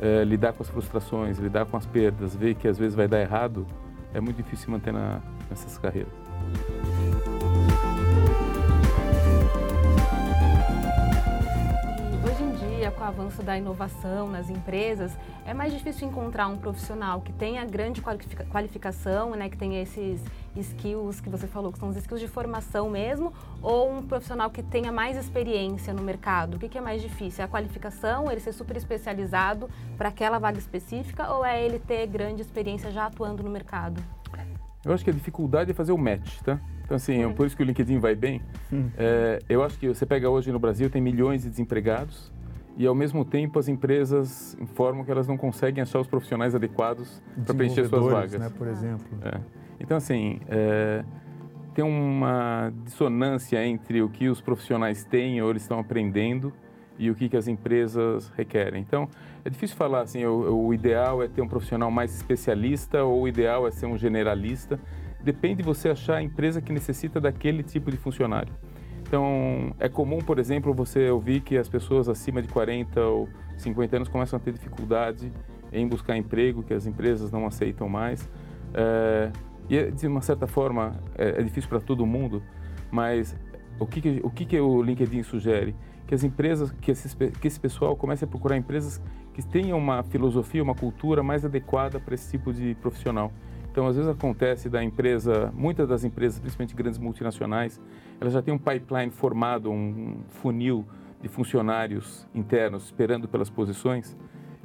é, 0.00 0.24
lidar 0.24 0.52
com 0.52 0.64
as 0.64 0.68
frustrações, 0.68 1.38
lidar 1.38 1.64
com 1.64 1.76
as 1.76 1.86
perdas, 1.86 2.34
ver 2.34 2.56
que 2.56 2.66
às 2.66 2.76
vezes 2.76 2.96
vai 2.96 3.06
dar 3.06 3.20
errado, 3.20 3.64
é 4.12 4.20
muito 4.20 4.42
difícil 4.42 4.72
manter 4.72 4.92
na, 4.92 5.20
nessas 5.48 5.78
carreiras. 5.78 6.12
O 13.04 13.06
avanço 13.06 13.42
da 13.42 13.56
inovação 13.56 14.30
nas 14.30 14.48
empresas, 14.48 15.16
é 15.46 15.52
mais 15.52 15.72
difícil 15.72 16.08
encontrar 16.08 16.48
um 16.48 16.56
profissional 16.56 17.20
que 17.20 17.32
tenha 17.32 17.64
grande 17.64 18.02
qualificação, 18.50 19.30
né, 19.30 19.48
que 19.48 19.56
tenha 19.56 19.82
esses 19.82 20.22
skills 20.56 21.20
que 21.20 21.28
você 21.28 21.46
falou, 21.46 21.72
que 21.72 21.78
são 21.78 21.88
os 21.88 21.96
skills 21.96 22.20
de 22.20 22.28
formação 22.28 22.88
mesmo, 22.88 23.32
ou 23.60 23.92
um 23.92 24.02
profissional 24.02 24.50
que 24.50 24.62
tenha 24.62 24.90
mais 24.90 25.16
experiência 25.16 25.92
no 25.92 26.02
mercado? 26.02 26.54
O 26.54 26.58
que, 26.58 26.68
que 26.68 26.78
é 26.78 26.80
mais 26.80 27.02
difícil? 27.02 27.42
É 27.42 27.44
a 27.44 27.48
qualificação, 27.48 28.30
ele 28.30 28.40
ser 28.40 28.52
super 28.52 28.76
especializado 28.76 29.68
para 29.98 30.08
aquela 30.08 30.38
vaga 30.38 30.58
específica, 30.58 31.30
ou 31.30 31.44
é 31.44 31.62
ele 31.62 31.78
ter 31.78 32.06
grande 32.06 32.40
experiência 32.40 32.90
já 32.90 33.06
atuando 33.06 33.42
no 33.42 33.50
mercado? 33.50 34.02
Eu 34.84 34.92
acho 34.92 35.02
que 35.02 35.08
a 35.08 35.14
dificuldade 35.14 35.70
é 35.70 35.74
fazer 35.74 35.92
o 35.92 35.98
match, 35.98 36.42
tá? 36.42 36.60
Então, 36.84 36.96
assim, 36.96 37.22
é 37.22 37.28
por 37.30 37.46
isso 37.46 37.56
que 37.56 37.62
o 37.62 37.66
LinkedIn 37.66 37.98
vai 37.98 38.14
bem. 38.14 38.42
Hum. 38.70 38.90
É, 38.98 39.38
eu 39.48 39.62
acho 39.64 39.78
que 39.78 39.88
você 39.88 40.04
pega 40.04 40.28
hoje 40.28 40.52
no 40.52 40.58
Brasil, 40.58 40.90
tem 40.90 41.00
milhões 41.00 41.42
de 41.42 41.48
desempregados 41.48 42.30
e, 42.76 42.86
ao 42.86 42.94
mesmo 42.94 43.24
tempo, 43.24 43.58
as 43.58 43.68
empresas 43.68 44.56
informam 44.60 45.04
que 45.04 45.10
elas 45.10 45.28
não 45.28 45.36
conseguem 45.36 45.82
achar 45.82 46.00
os 46.00 46.06
profissionais 46.06 46.54
adequados 46.54 47.22
para 47.44 47.54
preencher 47.54 47.86
suas 47.86 48.04
vagas. 48.04 48.40
Né, 48.40 48.50
por 48.56 48.66
exemplo. 48.66 49.18
É. 49.22 49.40
Então, 49.78 49.96
assim, 49.96 50.40
é, 50.48 51.04
tem 51.74 51.84
uma 51.84 52.72
dissonância 52.84 53.64
entre 53.64 54.02
o 54.02 54.08
que 54.08 54.28
os 54.28 54.40
profissionais 54.40 55.04
têm 55.04 55.40
ou 55.40 55.50
eles 55.50 55.62
estão 55.62 55.78
aprendendo 55.78 56.52
e 56.98 57.10
o 57.10 57.14
que, 57.14 57.28
que 57.28 57.36
as 57.36 57.48
empresas 57.48 58.32
requerem. 58.36 58.80
Então, 58.80 59.08
é 59.44 59.50
difícil 59.50 59.76
falar 59.76 60.02
assim, 60.02 60.24
o, 60.24 60.66
o 60.66 60.74
ideal 60.74 61.22
é 61.22 61.28
ter 61.28 61.42
um 61.42 61.48
profissional 61.48 61.90
mais 61.90 62.14
especialista 62.14 63.02
ou 63.02 63.22
o 63.22 63.28
ideal 63.28 63.66
é 63.66 63.70
ser 63.70 63.86
um 63.86 63.98
generalista 63.98 64.78
depende 65.24 65.56
de 65.56 65.62
você 65.62 65.88
achar 65.88 66.16
a 66.16 66.22
empresa 66.22 66.60
que 66.60 66.72
necessita 66.72 67.20
daquele 67.20 67.62
tipo 67.62 67.90
de 67.90 67.96
funcionário. 67.96 68.52
Então, 69.14 69.72
é 69.78 69.88
comum, 69.88 70.18
por 70.18 70.40
exemplo, 70.40 70.74
você 70.74 71.08
ouvir 71.08 71.40
que 71.40 71.56
as 71.56 71.68
pessoas 71.68 72.08
acima 72.08 72.42
de 72.42 72.48
40 72.48 73.00
ou 73.00 73.28
50 73.56 73.94
anos 73.94 74.08
começam 74.08 74.36
a 74.36 74.40
ter 74.40 74.52
dificuldade 74.52 75.30
em 75.72 75.86
buscar 75.86 76.16
emprego, 76.16 76.64
que 76.64 76.74
as 76.74 76.84
empresas 76.84 77.30
não 77.30 77.46
aceitam 77.46 77.88
mais. 77.88 78.28
É, 78.74 79.30
e, 79.70 79.92
de 79.92 80.08
uma 80.08 80.20
certa 80.20 80.48
forma, 80.48 80.98
é, 81.16 81.28
é 81.28 81.42
difícil 81.44 81.70
para 81.70 81.78
todo 81.78 82.04
mundo, 82.04 82.42
mas 82.90 83.36
o 83.78 83.86
que, 83.86 84.00
que 84.00 84.20
o 84.24 84.30
que, 84.30 84.44
que 84.44 84.58
o 84.58 84.82
LinkedIn 84.82 85.22
sugere? 85.22 85.76
Que 86.08 86.14
as 86.16 86.24
empresas, 86.24 86.72
que, 86.72 86.92
que 87.40 87.46
esse 87.46 87.60
pessoal 87.60 87.94
comece 87.94 88.24
a 88.24 88.26
procurar 88.26 88.56
empresas 88.56 89.00
que 89.32 89.46
tenham 89.46 89.78
uma 89.78 90.02
filosofia, 90.02 90.60
uma 90.60 90.74
cultura 90.74 91.22
mais 91.22 91.44
adequada 91.44 92.00
para 92.00 92.16
esse 92.16 92.32
tipo 92.32 92.52
de 92.52 92.74
profissional. 92.82 93.30
Então, 93.74 93.88
às 93.88 93.96
vezes 93.96 94.08
acontece 94.08 94.68
da 94.68 94.84
empresa, 94.84 95.52
muitas 95.52 95.88
das 95.88 96.04
empresas, 96.04 96.38
principalmente 96.38 96.76
grandes 96.76 96.96
multinacionais, 96.96 97.80
elas 98.20 98.32
já 98.32 98.40
têm 98.40 98.54
um 98.54 98.58
pipeline 98.58 99.10
formado, 99.10 99.68
um 99.68 100.18
funil 100.28 100.86
de 101.20 101.26
funcionários 101.26 102.24
internos 102.32 102.84
esperando 102.84 103.26
pelas 103.26 103.50
posições. 103.50 104.16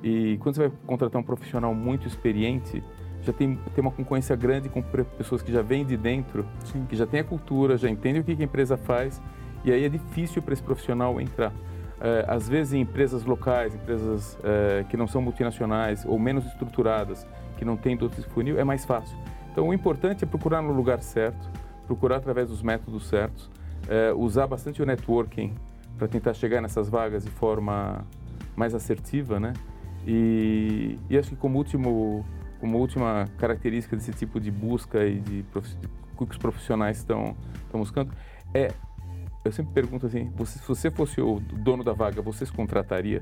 E 0.03 0.37
quando 0.41 0.57
você 0.57 0.67
vai 0.67 0.77
contratar 0.85 1.19
um 1.19 1.23
profissional 1.23 1.73
muito 1.73 2.07
experiente, 2.07 2.83
já 3.23 3.33
tem, 3.33 3.55
tem 3.73 3.81
uma 3.81 3.89
concorrência 3.89 4.35
grande 4.35 4.69
com 4.69 4.79
pessoas 5.17 5.41
que 5.41 5.51
já 5.51 5.63
vêm 5.63 5.83
de 5.83 5.97
dentro, 5.97 6.45
Sim. 6.65 6.85
que 6.87 6.95
já 6.95 7.07
têm 7.07 7.21
a 7.21 7.23
cultura, 7.23 7.77
já 7.77 7.89
entendem 7.89 8.21
o 8.21 8.23
que 8.23 8.33
a 8.39 8.45
empresa 8.45 8.77
faz, 8.77 9.19
e 9.65 9.71
aí 9.71 9.85
é 9.85 9.89
difícil 9.89 10.39
para 10.39 10.53
esse 10.53 10.61
profissional 10.61 11.19
entrar. 11.19 11.51
É, 12.01 12.25
às 12.27 12.47
vezes 12.47 12.73
em 12.73 12.81
empresas 12.81 13.25
locais, 13.25 13.75
empresas 13.75 14.37
é, 14.43 14.85
que 14.89 14.95
não 14.95 15.07
são 15.07 15.21
multinacionais 15.21 16.05
ou 16.05 16.17
menos 16.17 16.45
estruturadas, 16.45 17.27
que 17.57 17.65
não 17.65 17.75
tem 17.75 17.97
todo 17.97 18.13
esse 18.13 18.27
funil, 18.29 18.57
é 18.57 18.63
mais 18.63 18.85
fácil. 18.85 19.17
Então, 19.51 19.67
o 19.67 19.73
importante 19.73 20.23
é 20.23 20.27
procurar 20.27 20.61
no 20.61 20.71
lugar 20.71 21.01
certo, 21.01 21.49
procurar 21.85 22.17
através 22.17 22.47
dos 22.49 22.61
métodos 22.61 23.07
certos, 23.09 23.49
é, 23.89 24.13
usar 24.13 24.47
bastante 24.47 24.81
o 24.81 24.85
networking 24.85 25.53
para 25.97 26.07
tentar 26.07 26.33
chegar 26.33 26.61
nessas 26.61 26.89
vagas 26.89 27.25
de 27.25 27.31
forma 27.31 28.05
mais 28.55 28.73
assertiva, 28.73 29.39
né? 29.39 29.53
E, 30.07 30.97
e 31.09 31.17
acho 31.17 31.31
que 31.31 31.35
como 31.35 31.57
último, 31.57 32.25
como 32.59 32.77
última 32.77 33.25
característica 33.37 33.95
desse 33.97 34.13
tipo 34.13 34.39
de 34.39 34.49
busca 34.49 35.05
e 35.05 35.19
de, 35.19 35.41
de 35.41 35.87
que 36.17 36.23
os 36.23 36.37
profissionais 36.37 36.97
estão 36.97 37.35
estão 37.65 37.79
buscando 37.79 38.11
é 38.53 38.71
eu 39.43 39.51
sempre 39.51 39.73
pergunto 39.73 40.05
assim, 40.05 40.31
você, 40.35 40.59
se 40.59 40.67
você 40.67 40.91
fosse 40.91 41.21
o 41.21 41.39
dono 41.39 41.83
da 41.83 41.93
vaga, 41.93 42.21
você 42.21 42.45
se 42.45 42.51
contrataria? 42.51 43.21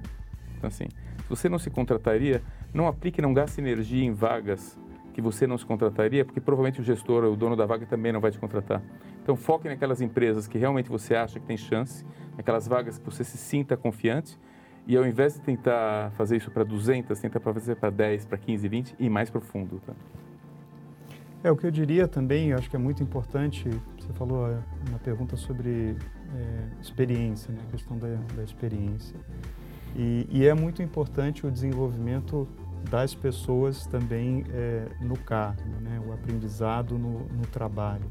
Então, 0.57 0.67
assim, 0.67 0.85
se 0.85 1.29
você 1.29 1.47
não 1.47 1.59
se 1.59 1.69
contrataria, 1.69 2.41
não 2.73 2.87
aplique, 2.87 3.21
não 3.21 3.33
gaste 3.33 3.61
energia 3.61 4.03
em 4.03 4.13
vagas 4.13 4.77
que 5.13 5.21
você 5.21 5.47
não 5.47 5.57
se 5.57 5.65
contrataria, 5.65 6.23
porque 6.23 6.39
provavelmente 6.39 6.79
o 6.79 6.83
gestor, 6.83 7.23
o 7.23 7.35
dono 7.35 7.55
da 7.55 7.65
vaga 7.65 7.87
também 7.87 8.11
não 8.11 8.21
vai 8.21 8.29
te 8.29 8.37
contratar. 8.37 8.83
Então 9.23 9.35
foque 9.35 9.67
naquelas 9.67 9.99
empresas 9.99 10.47
que 10.47 10.59
realmente 10.59 10.89
você 10.89 11.15
acha 11.15 11.39
que 11.39 11.45
tem 11.45 11.57
chance, 11.57 12.05
naquelas 12.35 12.67
vagas 12.67 12.99
que 12.99 13.05
você 13.05 13.23
se 13.23 13.35
sinta 13.35 13.75
confiante, 13.75 14.39
e 14.85 14.95
ao 14.95 15.05
invés 15.05 15.33
de 15.33 15.41
tentar 15.41 16.11
fazer 16.11 16.37
isso 16.37 16.49
para 16.49 16.63
200, 16.63 17.19
tenta 17.19 17.39
fazer 17.39 17.75
para 17.75 17.89
10, 17.89 18.25
para 18.25 18.37
15, 18.37 18.67
20 18.67 18.95
e 18.99 19.09
mais 19.09 19.29
profundo. 19.29 19.81
Tá? 19.85 19.93
É, 21.43 21.51
o 21.51 21.57
que 21.57 21.65
eu 21.65 21.71
diria 21.71 22.07
também, 22.07 22.49
eu 22.49 22.57
acho 22.57 22.69
que 22.69 22.75
é 22.75 22.79
muito 22.79 23.01
importante, 23.01 23.69
você 24.07 24.13
falou 24.13 24.49
é, 24.49 24.57
na 24.89 24.97
pergunta 24.99 25.35
sobre 25.35 25.97
é, 26.33 26.81
experiência, 26.81 27.51
né, 27.51 27.59
a 27.67 27.71
questão 27.71 27.97
da, 27.97 28.15
da 28.35 28.43
experiência. 28.43 29.17
E, 29.95 30.27
e, 30.29 30.45
é 30.45 30.53
muito 30.53 30.81
importante 30.81 31.45
o 31.45 31.51
desenvolvimento 31.51 32.47
das 32.89 33.13
pessoas 33.13 33.85
também 33.87 34.45
é, 34.49 34.87
no 35.01 35.17
cargo, 35.17 35.63
né? 35.81 35.99
o 36.05 36.13
aprendizado 36.13 36.97
no, 36.97 37.19
no, 37.27 37.47
trabalho. 37.47 38.05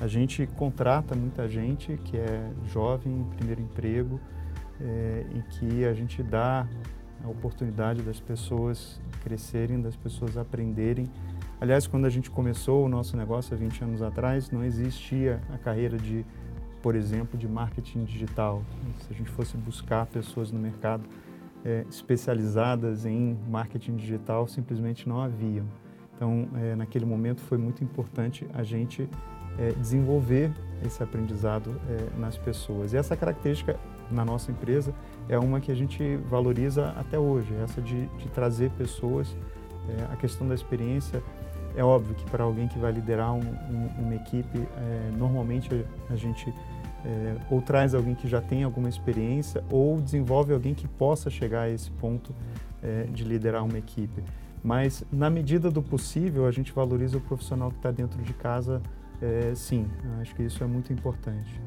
A 0.00 0.08
gente 0.08 0.46
contrata 0.56 1.14
muita 1.14 1.48
gente 1.48 1.96
que 1.98 2.16
é 2.16 2.50
jovem, 2.64 3.26
primeiro 3.36 3.60
emprego, 3.60 4.20
é, 4.80 5.26
e 5.34 5.42
que 5.42 5.84
a 5.84 5.94
gente 5.94 6.22
dá 6.22 6.66
a 7.22 7.28
oportunidade 7.28 8.02
das 8.02 8.20
pessoas 8.20 9.00
crescerem, 9.22 9.80
das 9.80 9.96
pessoas 9.96 10.36
aprenderem. 10.36 11.08
Aliás, 11.60 11.88
quando 11.88 12.04
a 12.04 12.10
gente 12.10 12.30
começou 12.30 12.86
o 12.86 12.88
nosso 12.88 13.16
negócio 13.16 13.52
há 13.52 13.58
20 13.58 13.82
anos 13.82 14.02
atrás, 14.02 14.48
não 14.50 14.64
existia 14.64 15.40
a 15.52 15.58
carreira 15.58 15.96
de, 15.96 16.24
por 16.80 16.94
exemplo, 16.94 17.36
de 17.36 17.48
marketing 17.48 18.04
digital. 18.04 18.62
Se 19.00 19.12
a 19.12 19.16
gente 19.16 19.28
fosse 19.30 19.56
buscar 19.56 20.06
pessoas 20.06 20.52
no 20.52 20.58
mercado, 20.60 21.02
é, 21.64 21.84
especializadas 21.90 23.04
em 23.04 23.36
marketing 23.48 23.96
digital 23.96 24.46
simplesmente 24.46 25.08
não 25.08 25.20
haviam. 25.20 25.66
Então, 26.14 26.48
é, 26.54 26.76
naquele 26.76 27.04
momento 27.04 27.40
foi 27.40 27.58
muito 27.58 27.82
importante 27.82 28.46
a 28.54 28.62
gente 28.62 29.08
é, 29.58 29.72
desenvolver 29.72 30.52
esse 30.86 31.02
aprendizado 31.02 31.74
é, 31.88 32.20
nas 32.20 32.38
pessoas. 32.38 32.92
E 32.92 32.96
essa 32.96 33.16
característica 33.16 33.78
na 34.12 34.24
nossa 34.24 34.52
empresa 34.52 34.94
é 35.28 35.36
uma 35.36 35.60
que 35.60 35.72
a 35.72 35.74
gente 35.74 36.16
valoriza 36.28 36.90
até 36.90 37.18
hoje, 37.18 37.52
essa 37.56 37.82
de, 37.82 38.06
de 38.06 38.28
trazer 38.28 38.70
pessoas. 38.70 39.36
É, 39.88 40.12
a 40.12 40.16
questão 40.16 40.46
da 40.46 40.54
experiência 40.54 41.22
é 41.78 41.84
óbvio 41.84 42.12
que 42.16 42.24
para 42.28 42.42
alguém 42.42 42.66
que 42.66 42.76
vai 42.76 42.90
liderar 42.90 43.32
um, 43.32 43.38
um, 43.38 43.88
uma 44.00 44.14
equipe, 44.16 44.58
é, 44.58 45.10
normalmente 45.16 45.70
a, 46.10 46.16
gente 46.16 46.52
é, 47.04 47.36
ou 47.48 47.62
traz 47.62 47.94
alguém 47.94 48.16
que 48.16 48.26
já 48.26 48.40
tem 48.40 48.64
alguma 48.64 48.88
experiência 48.88 49.62
ou 49.70 50.00
desenvolve 50.00 50.52
alguém 50.52 50.74
que 50.74 50.88
possa 50.88 51.30
chegar 51.30 51.62
a 51.62 51.70
esse 51.70 51.88
ponto 51.92 52.34
é, 52.82 53.04
de 53.04 53.22
liderar 53.22 53.64
uma 53.64 53.78
equipe. 53.78 54.24
Mas, 54.62 55.04
na 55.12 55.30
medida 55.30 55.70
do 55.70 55.80
possível, 55.80 56.46
a 56.46 56.50
gente 56.50 56.72
valoriza 56.72 57.16
o 57.16 57.20
profissional 57.20 57.70
que 57.70 57.76
está 57.76 57.92
dentro 57.92 58.20
de 58.24 58.32
casa, 58.34 58.82
é, 59.22 59.52
sim. 59.54 59.86
Acho 60.20 60.34
que 60.34 60.42
isso 60.42 60.64
é 60.64 60.66
muito 60.66 60.92
importante. 60.92 61.60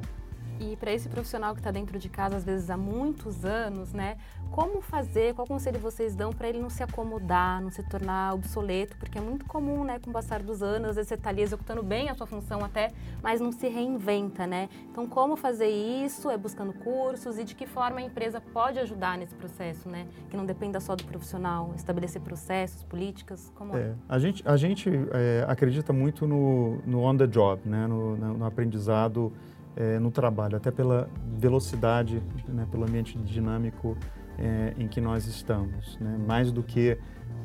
E 0.62 0.76
para 0.76 0.93
esse 0.93 1.10
profissional 1.10 1.56
que 1.56 1.60
está 1.60 1.71
dentro 1.71 1.97
de 1.97 2.08
casa, 2.08 2.38
às 2.38 2.45
vezes 2.45 2.69
há 2.69 2.78
muitos 2.78 3.43
anos, 3.43 3.91
né? 3.91 4.17
Como 4.52 4.80
fazer, 4.80 5.34
qual 5.34 5.47
conselho 5.47 5.80
vocês 5.80 6.15
dão 6.15 6.32
para 6.32 6.47
ele 6.47 6.60
não 6.60 6.69
se 6.69 6.84
acomodar, 6.84 7.60
não 7.60 7.71
se 7.71 7.82
tornar 7.82 8.36
obsoleto? 8.36 8.95
Porque 8.97 9.17
é 9.17 9.21
muito 9.21 9.43
comum, 9.45 9.84
né, 9.84 9.97
com 9.97 10.12
o 10.12 10.13
passar 10.13 10.43
dos 10.43 10.62
anos, 10.62 10.89
às 10.89 10.95
vezes 10.97 11.08
você 11.10 11.15
está 11.15 11.30
ali 11.30 11.41
executando 11.41 11.82
bem 11.82 12.10
a 12.10 12.13
sua 12.13 12.28
função 12.28 12.63
até, 12.63 12.91
mas 13.24 13.41
não 13.41 13.52
se 13.52 13.67
reinventa, 13.67 14.45
né? 14.45 14.69
Então, 14.91 15.08
como 15.08 15.36
fazer 15.36 15.69
isso? 15.69 16.30
É 16.30 16.38
buscando 16.38 16.74
cursos 16.74 17.39
e 17.39 17.43
de 17.43 17.56
que 17.56 17.65
forma 17.65 18.00
a 18.00 18.04
empresa 18.04 18.39
pode 18.39 18.78
ajudar 18.78 19.17
nesse 19.17 19.34
processo, 19.34 19.89
né? 19.89 20.06
Que 20.30 20.38
não 20.38 20.45
dependa 20.45 20.80
só 20.80 20.95
do 20.95 21.06
profissional, 21.06 21.74
estabelecer 21.76 22.21
processos, 22.21 22.84
políticas, 22.84 23.52
como 23.56 23.76
é? 23.76 23.80
é 23.80 23.93
a 24.08 24.19
gente, 24.19 24.47
a 24.47 24.58
gente 24.58 24.89
é, 25.12 25.43
acredita 25.47 25.91
muito 25.91 26.28
no, 26.28 26.78
no 26.86 27.00
on 27.02 27.17
the 27.17 27.26
job, 27.26 27.67
né? 27.67 27.88
no, 27.88 28.15
no, 28.15 28.38
no 28.38 28.45
aprendizado 28.45 29.34
é, 29.75 29.99
no 29.99 30.12
trabalho, 30.12 30.57
até 30.57 30.71
pela 30.71 31.10
velocidade, 31.38 32.21
né, 32.47 32.67
pelo 32.69 32.84
ambiente 32.84 33.17
dinâmico 33.17 33.97
é, 34.38 34.73
em 34.77 34.88
que 34.88 34.99
nós 34.99 35.25
estamos. 35.27 35.97
Né? 35.99 36.17
Mais 36.27 36.51
do 36.51 36.63
que, 36.63 36.97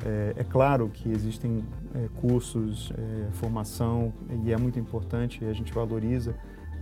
é, 0.05 0.33
é 0.35 0.43
claro 0.43 0.89
que 0.89 1.09
existem 1.09 1.63
é, 1.95 2.07
cursos, 2.19 2.91
é, 2.97 3.31
formação, 3.31 4.13
e 4.43 4.51
é 4.51 4.57
muito 4.57 4.79
importante, 4.79 5.43
e 5.43 5.47
a 5.47 5.53
gente 5.53 5.73
valoriza 5.73 6.35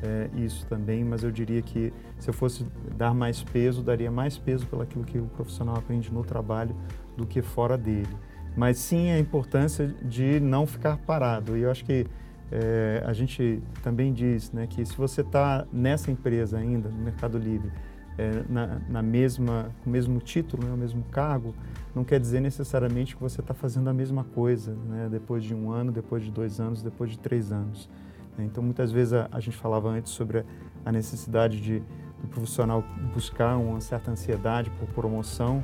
é, 0.04 0.30
isso 0.36 0.66
também, 0.68 1.04
mas 1.04 1.24
eu 1.24 1.32
diria 1.32 1.62
que 1.62 1.94
se 2.20 2.30
eu 2.30 2.34
fosse 2.34 2.66
dar 2.98 3.14
mais 3.14 3.44
peso, 3.44 3.82
daria 3.82 4.12
mais 4.12 4.38
peso 4.38 4.66
pelo 4.68 4.82
aquilo 4.82 5.04
que 5.04 5.18
o 5.18 5.26
profissional 5.28 5.76
aprende 5.76 6.12
no 6.12 6.24
trabalho 6.24 6.76
do 7.16 7.26
que 7.26 7.42
fora 7.42 7.78
dele. 7.78 8.16
Mas 8.56 8.78
sim 8.78 9.12
a 9.12 9.20
importância 9.20 9.88
de 10.02 10.40
não 10.40 10.66
ficar 10.66 10.98
parado. 10.98 11.58
E 11.58 11.64
eu 11.64 11.72
acho 11.72 11.84
que 11.84 12.06
é, 12.52 13.04
a 13.06 13.14
gente 13.14 13.62
também 13.82 14.14
diz 14.14 14.52
né, 14.52 14.68
que 14.68 14.86
se 14.86 14.96
você 14.96 15.22
está 15.22 15.66
nessa 15.72 16.12
empresa 16.12 16.58
ainda, 16.58 16.90
no 16.90 16.98
Mercado 16.98 17.38
Livre, 17.38 17.72
é, 18.18 18.44
na, 18.48 18.80
na, 18.88 19.02
mesma, 19.02 19.72
com 19.84 19.90
o 19.90 19.94
mesmo 19.94 20.20
título, 20.20 20.66
né, 20.66 20.74
o 20.74 20.78
mesmo 20.78 21.04
cargo, 21.12 21.54
não 21.94 22.04
quer 22.04 22.20
dizer 22.20 22.40
necessariamente 22.40 23.16
que 23.16 23.22
você 23.22 23.42
está 23.42 23.54
fazendo 23.54 23.90
a 23.90 23.94
mesma 23.94 24.24
coisa, 24.24 24.74
né, 24.74 25.10
depois 25.12 25.44
de 25.44 25.54
um 25.54 25.72
ano, 25.72 25.92
depois 25.92 26.24
de 26.24 26.32
dois 26.32 26.60
anos, 26.60 26.82
depois 26.82 27.12
de 27.12 27.20
três 27.20 27.52
anos. 27.52 27.90
Então, 28.38 28.62
muitas 28.64 28.92
vezes 28.92 29.14
a, 29.14 29.28
a 29.32 29.40
gente 29.40 29.58
falava 29.58 29.90
antes 29.90 30.12
sobre 30.12 30.46
a 30.86 30.92
necessidade 30.92 31.60
de 31.62 31.82
do 32.22 32.28
profissional 32.28 32.84
buscar 33.14 33.58
uma 33.58 33.80
certa 33.80 34.12
ansiedade 34.12 34.70
por 34.72 34.88
promoção, 34.90 35.64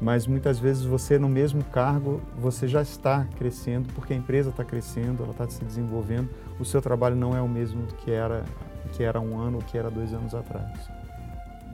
mas 0.00 0.26
muitas 0.26 0.58
vezes 0.58 0.84
você 0.84 1.18
no 1.18 1.28
mesmo 1.28 1.62
cargo 1.64 2.20
você 2.38 2.66
já 2.66 2.80
está 2.80 3.26
crescendo 3.36 3.92
porque 3.94 4.12
a 4.12 4.16
empresa 4.16 4.50
está 4.50 4.64
crescendo, 4.64 5.22
ela 5.22 5.32
está 5.32 5.48
se 5.48 5.64
desenvolvendo. 5.64 6.28
O 6.58 6.64
seu 6.64 6.80
trabalho 6.80 7.16
não 7.16 7.36
é 7.36 7.40
o 7.40 7.48
mesmo 7.48 7.86
que 7.98 8.10
era 8.10 8.44
que 8.92 9.02
era 9.02 9.20
um 9.20 9.38
ano 9.38 9.58
ou 9.58 9.62
que 9.62 9.76
era 9.78 9.90
dois 9.90 10.12
anos 10.12 10.34
atrás. 10.34 10.88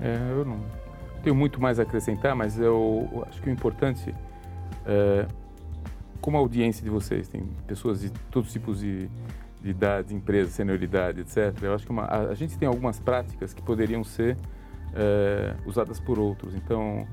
É, 0.00 0.18
eu 0.32 0.44
não 0.44 0.60
tenho 1.22 1.34
muito 1.34 1.60
mais 1.60 1.80
a 1.80 1.82
acrescentar, 1.82 2.34
mas 2.34 2.58
eu 2.58 3.24
acho 3.28 3.40
que 3.40 3.48
o 3.48 3.52
importante 3.52 4.14
é, 4.84 5.26
como 6.20 6.36
a 6.36 6.40
audiência 6.40 6.82
de 6.82 6.90
vocês 6.90 7.28
tem 7.28 7.44
pessoas 7.66 8.00
de 8.00 8.10
todos 8.30 8.48
os 8.48 8.52
tipos 8.52 8.80
de, 8.80 9.08
de 9.62 9.70
idade, 9.70 10.14
empresa, 10.14 10.50
senioridade, 10.50 11.20
etc. 11.20 11.56
Eu 11.62 11.74
acho 11.74 11.84
que 11.84 11.92
uma, 11.92 12.02
a, 12.02 12.30
a, 12.30 12.34
gente 12.34 12.58
tem 12.58 12.66
algumas 12.66 12.98
práticas 12.98 13.54
que 13.54 13.62
poderiam 13.62 14.02
ser 14.02 14.36
é, 14.94 15.54
usadas 15.64 16.00
por 16.00 16.18
outros. 16.18 16.54
Então, 16.54 17.06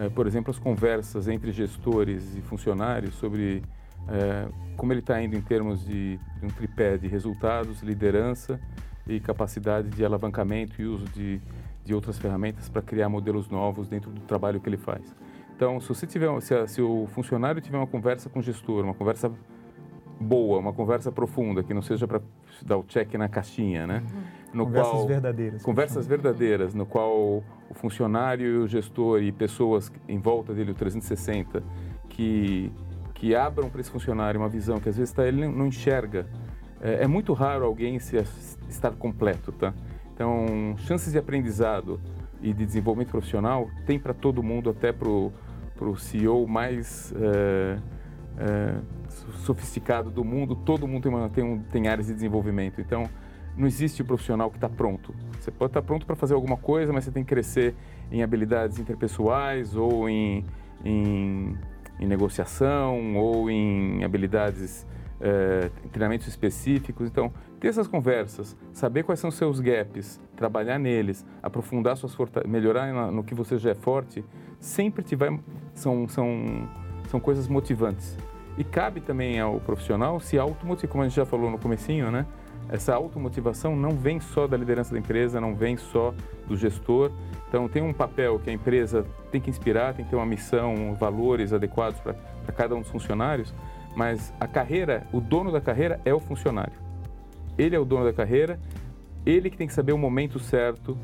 é, 0.00 0.08
por 0.08 0.26
exemplo, 0.26 0.50
as 0.50 0.58
conversas 0.58 1.28
entre 1.28 1.52
gestores 1.52 2.34
e 2.34 2.40
funcionários 2.40 3.14
sobre 3.14 3.62
é, 4.08 4.48
como 4.76 4.92
ele 4.94 5.00
está 5.00 5.22
indo 5.22 5.36
em 5.36 5.42
termos 5.42 5.84
de, 5.84 6.16
de, 6.16 6.46
um 6.46 6.48
tripé 6.48 6.96
de 6.96 7.06
resultados, 7.06 7.82
liderança 7.82 8.58
e 9.06 9.20
capacidade 9.20 9.90
de 9.90 10.02
alavancamento 10.02 10.80
e 10.80 10.86
uso 10.86 11.04
de, 11.06 11.38
de 11.84 11.94
outras 11.94 12.18
ferramentas 12.18 12.68
para 12.70 12.80
criar 12.80 13.10
modelos 13.10 13.48
novos 13.50 13.88
dentro 13.88 14.10
do 14.10 14.22
trabalho 14.22 14.58
que 14.58 14.68
ele 14.68 14.78
faz. 14.78 15.14
Então, 15.54 15.78
se 15.78 15.88
você 15.90 16.06
tiver, 16.06 16.40
se, 16.40 16.54
a, 16.54 16.66
se 16.66 16.80
o 16.80 17.06
funcionário 17.08 17.60
tiver 17.60 17.76
uma 17.76 17.86
conversa 17.86 18.30
com 18.30 18.38
o 18.38 18.42
gestor, 18.42 18.82
uma 18.82 18.94
conversa 18.94 19.30
boa, 20.18 20.58
uma 20.58 20.72
conversa 20.72 21.12
profunda, 21.12 21.62
que 21.62 21.74
não 21.74 21.82
seja 21.82 22.08
para 22.08 22.22
dar 22.64 22.78
o 22.78 22.84
check 22.84 23.12
na 23.14 23.28
caixinha, 23.28 23.86
né? 23.86 24.02
Uhum. 24.02 24.22
No 24.52 24.64
conversas 24.64 24.92
qual, 24.92 25.06
verdadeiras. 25.06 25.62
Conversas 25.62 26.06
verdadeiras, 26.06 26.74
no 26.74 26.86
qual 26.86 27.16
o 27.18 27.74
funcionário 27.74 28.64
o 28.64 28.68
gestor 28.68 29.22
e 29.22 29.30
pessoas 29.30 29.92
em 30.08 30.18
volta 30.18 30.52
dele, 30.52 30.72
o 30.72 30.74
360, 30.74 31.62
que, 32.08 32.72
que 33.14 33.34
abram 33.34 33.70
para 33.70 33.80
esse 33.80 33.90
funcionário 33.90 34.40
uma 34.40 34.48
visão 34.48 34.80
que 34.80 34.88
às 34.88 34.96
vezes 34.96 35.12
tá, 35.12 35.26
ele 35.26 35.46
não 35.46 35.66
enxerga. 35.66 36.26
É, 36.80 37.04
é 37.04 37.06
muito 37.06 37.32
raro 37.32 37.64
alguém 37.64 37.98
se, 37.98 38.16
estar 38.68 38.90
completo, 38.92 39.52
tá? 39.52 39.72
Então, 40.12 40.74
chances 40.78 41.12
de 41.12 41.18
aprendizado 41.18 42.00
e 42.42 42.52
de 42.52 42.66
desenvolvimento 42.66 43.10
profissional 43.10 43.70
tem 43.86 43.98
para 43.98 44.12
todo 44.12 44.42
mundo, 44.42 44.70
até 44.70 44.92
para 44.92 45.08
o 45.08 45.32
CEO 45.96 46.46
mais... 46.46 47.14
É, 47.16 47.78
é, 48.40 48.74
sofisticado 49.44 50.10
do 50.10 50.24
mundo, 50.24 50.56
todo 50.56 50.86
mundo 50.86 51.02
tem, 51.02 51.12
uma, 51.12 51.28
tem, 51.28 51.44
um, 51.44 51.58
tem 51.58 51.88
áreas 51.88 52.06
de 52.06 52.14
desenvolvimento. 52.14 52.80
Então, 52.80 53.08
não 53.60 53.66
existe 53.66 54.02
o 54.02 54.04
profissional 54.04 54.50
que 54.50 54.56
está 54.56 54.68
pronto. 54.68 55.14
Você 55.38 55.50
pode 55.50 55.70
estar 55.70 55.82
tá 55.82 55.86
pronto 55.86 56.06
para 56.06 56.16
fazer 56.16 56.34
alguma 56.34 56.56
coisa, 56.56 56.92
mas 56.92 57.04
você 57.04 57.10
tem 57.10 57.22
que 57.22 57.28
crescer 57.28 57.74
em 58.10 58.22
habilidades 58.22 58.78
interpessoais 58.78 59.76
ou 59.76 60.08
em, 60.08 60.44
em, 60.84 61.56
em 61.98 62.06
negociação 62.06 63.16
ou 63.16 63.50
em 63.50 64.02
habilidades, 64.02 64.86
em 65.84 65.88
treinamentos 65.88 66.26
específicos. 66.26 67.08
Então, 67.08 67.32
ter 67.60 67.68
essas 67.68 67.86
conversas, 67.86 68.56
saber 68.72 69.02
quais 69.02 69.20
são 69.20 69.30
seus 69.30 69.60
gaps, 69.60 70.18
trabalhar 70.34 70.78
neles, 70.78 71.26
aprofundar 71.42 71.96
suas 71.96 72.16
melhorar 72.46 73.12
no 73.12 73.22
que 73.22 73.34
você 73.34 73.58
já 73.58 73.70
é 73.70 73.74
forte, 73.74 74.24
sempre 74.58 75.04
te 75.04 75.14
vai, 75.14 75.38
são, 75.74 76.08
são, 76.08 76.68
são 77.08 77.20
coisas 77.20 77.46
motivantes. 77.46 78.16
E 78.56 78.64
cabe 78.64 79.00
também 79.00 79.38
ao 79.38 79.60
profissional 79.60 80.18
se 80.20 80.38
automotivar, 80.38 80.90
como 80.90 81.04
a 81.04 81.08
gente 81.08 81.16
já 81.16 81.24
falou 81.24 81.50
no 81.50 81.58
comecinho, 81.58 82.10
né? 82.10 82.26
Essa 82.68 82.94
automotivação 82.94 83.74
não 83.74 83.90
vem 83.90 84.20
só 84.20 84.46
da 84.46 84.56
liderança 84.56 84.92
da 84.92 84.98
empresa, 84.98 85.40
não 85.40 85.54
vem 85.54 85.76
só 85.76 86.14
do 86.46 86.56
gestor. 86.56 87.10
Então, 87.48 87.68
tem 87.68 87.82
um 87.82 87.92
papel 87.92 88.38
que 88.38 88.50
a 88.50 88.52
empresa 88.52 89.04
tem 89.32 89.40
que 89.40 89.50
inspirar, 89.50 89.94
tem 89.94 90.04
que 90.04 90.10
ter 90.10 90.16
uma 90.16 90.26
missão, 90.26 90.94
valores 90.94 91.52
adequados 91.52 91.98
para 92.00 92.14
cada 92.52 92.74
um 92.76 92.80
dos 92.80 92.90
funcionários, 92.90 93.52
mas 93.96 94.32
a 94.38 94.46
carreira, 94.46 95.06
o 95.12 95.20
dono 95.20 95.50
da 95.50 95.60
carreira 95.60 96.00
é 96.04 96.14
o 96.14 96.20
funcionário. 96.20 96.74
Ele 97.58 97.74
é 97.74 97.78
o 97.78 97.84
dono 97.84 98.04
da 98.04 98.12
carreira, 98.12 98.58
ele 99.26 99.50
que 99.50 99.56
tem 99.56 99.66
que 99.66 99.74
saber 99.74 99.92
o 99.92 99.98
momento 99.98 100.38
certo 100.38 100.96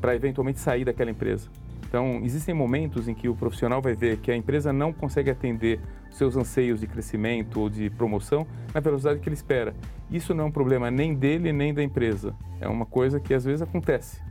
para 0.00 0.14
eventualmente 0.14 0.58
sair 0.58 0.84
daquela 0.84 1.10
empresa. 1.10 1.48
Então, 1.90 2.20
existem 2.22 2.54
momentos 2.54 3.08
em 3.08 3.14
que 3.14 3.28
o 3.28 3.34
profissional 3.34 3.82
vai 3.82 3.96
ver 3.96 4.18
que 4.18 4.30
a 4.30 4.36
empresa 4.36 4.72
não 4.72 4.92
consegue 4.92 5.28
atender 5.28 5.80
seus 6.08 6.36
anseios 6.36 6.78
de 6.78 6.86
crescimento 6.86 7.58
ou 7.58 7.68
de 7.68 7.90
promoção 7.90 8.46
na 8.72 8.78
velocidade 8.78 9.18
que 9.18 9.28
ele 9.28 9.34
espera. 9.34 9.74
Isso 10.08 10.32
não 10.32 10.44
é 10.44 10.46
um 10.46 10.52
problema 10.52 10.88
nem 10.88 11.12
dele 11.12 11.52
nem 11.52 11.74
da 11.74 11.82
empresa. 11.82 12.32
É 12.60 12.68
uma 12.68 12.86
coisa 12.86 13.18
que 13.18 13.34
às 13.34 13.44
vezes 13.44 13.60
acontece. 13.60 14.22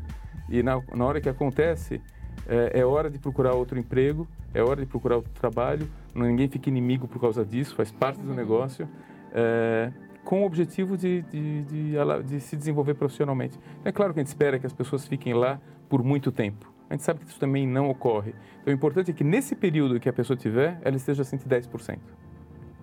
E 0.48 0.64
na, 0.64 0.82
na 0.96 1.04
hora 1.04 1.20
que 1.20 1.28
acontece, 1.28 2.02
é, 2.48 2.80
é, 2.80 2.86
hora 2.86 3.10
de 3.10 3.20
procurar 3.20 3.54
outro 3.56 3.78
emprego, 3.78 4.26
é 4.54 4.64
hora 4.64 4.80
de 4.80 4.86
procurar 4.86 5.18
outro 5.18 5.34
trabalho. 5.34 5.86
Ninguém 6.16 6.48
fica 6.48 6.70
inimigo 6.70 7.10
por 7.10 7.20
causa 7.20 7.44
disso, 7.44 7.76
faz 7.76 7.92
parte 7.92 8.22
do 8.22 8.34
negócio. 8.34 8.88
É, 9.34 9.92
com 10.24 10.44
o 10.44 10.46
objetivo 10.46 10.96
de, 10.96 11.24
de, 11.24 11.64
de, 11.64 11.94
de, 12.26 12.40
se 12.40 12.56
desenvolver 12.56 12.94
profissionalmente. 12.94 13.60
É 13.84 13.92
claro 13.92 14.14
que 14.14 14.22
a 14.22 14.24
gente 14.24 14.30
espera 14.30 14.58
que 14.58 14.66
as 14.66 14.74
pessoas 14.74 15.06
fiquem 15.06 15.34
lá 15.34 15.60
por 15.90 16.02
muito 16.02 16.32
tempo 16.32 16.79
a 16.90 16.94
gente 16.94 17.04
sabe 17.04 17.20
que 17.20 17.28
isso 17.28 17.40
também 17.40 17.68
não 17.68 17.90
ocorre. 17.90 18.34
Então, 18.62 18.74
o 18.74 18.76
importante 18.76 19.12
é 19.12 19.14
que 19.14 19.24
nesse 19.24 19.56
período 19.56 20.00
que 20.00 20.10
a 20.10 20.14
pessoa 20.14 20.36
tiver, 20.36 20.80
ela 20.82 20.96
esteja 20.96 21.22
a 21.22 21.26
110%. 21.26 22.00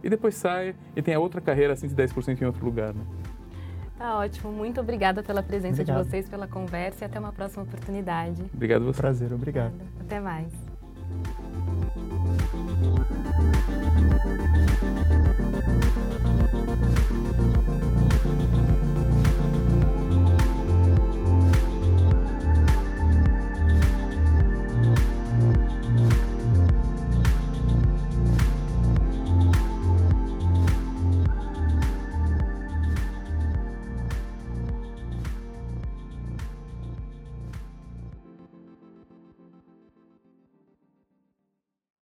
E 0.02 0.08
depois 0.08 0.36
sai 0.36 0.74
e 0.94 1.02
tem 1.02 1.14
a 1.14 1.18
outra 1.18 1.40
carreira 1.40 1.72
a 1.72 1.76
110% 1.76 2.40
em 2.40 2.44
outro 2.44 2.64
lugar. 2.64 2.94
Né? 2.94 3.04
Tá 3.98 4.18
ótimo. 4.18 4.52
Muito 4.52 4.80
obrigada 4.80 5.22
pela 5.22 5.42
presença 5.42 5.82
obrigado. 5.82 6.04
de 6.04 6.10
vocês, 6.10 6.28
pela 6.28 6.46
conversa 6.46 7.04
e 7.04 7.06
até 7.06 7.18
uma 7.18 7.32
próxima 7.32 7.64
oportunidade. 7.64 8.42
Obrigado 8.54 8.82
a 8.82 8.84
você. 8.86 9.00
Prazer, 9.00 9.32
obrigado. 9.32 9.74
Até 10.00 10.20
mais. 10.20 10.65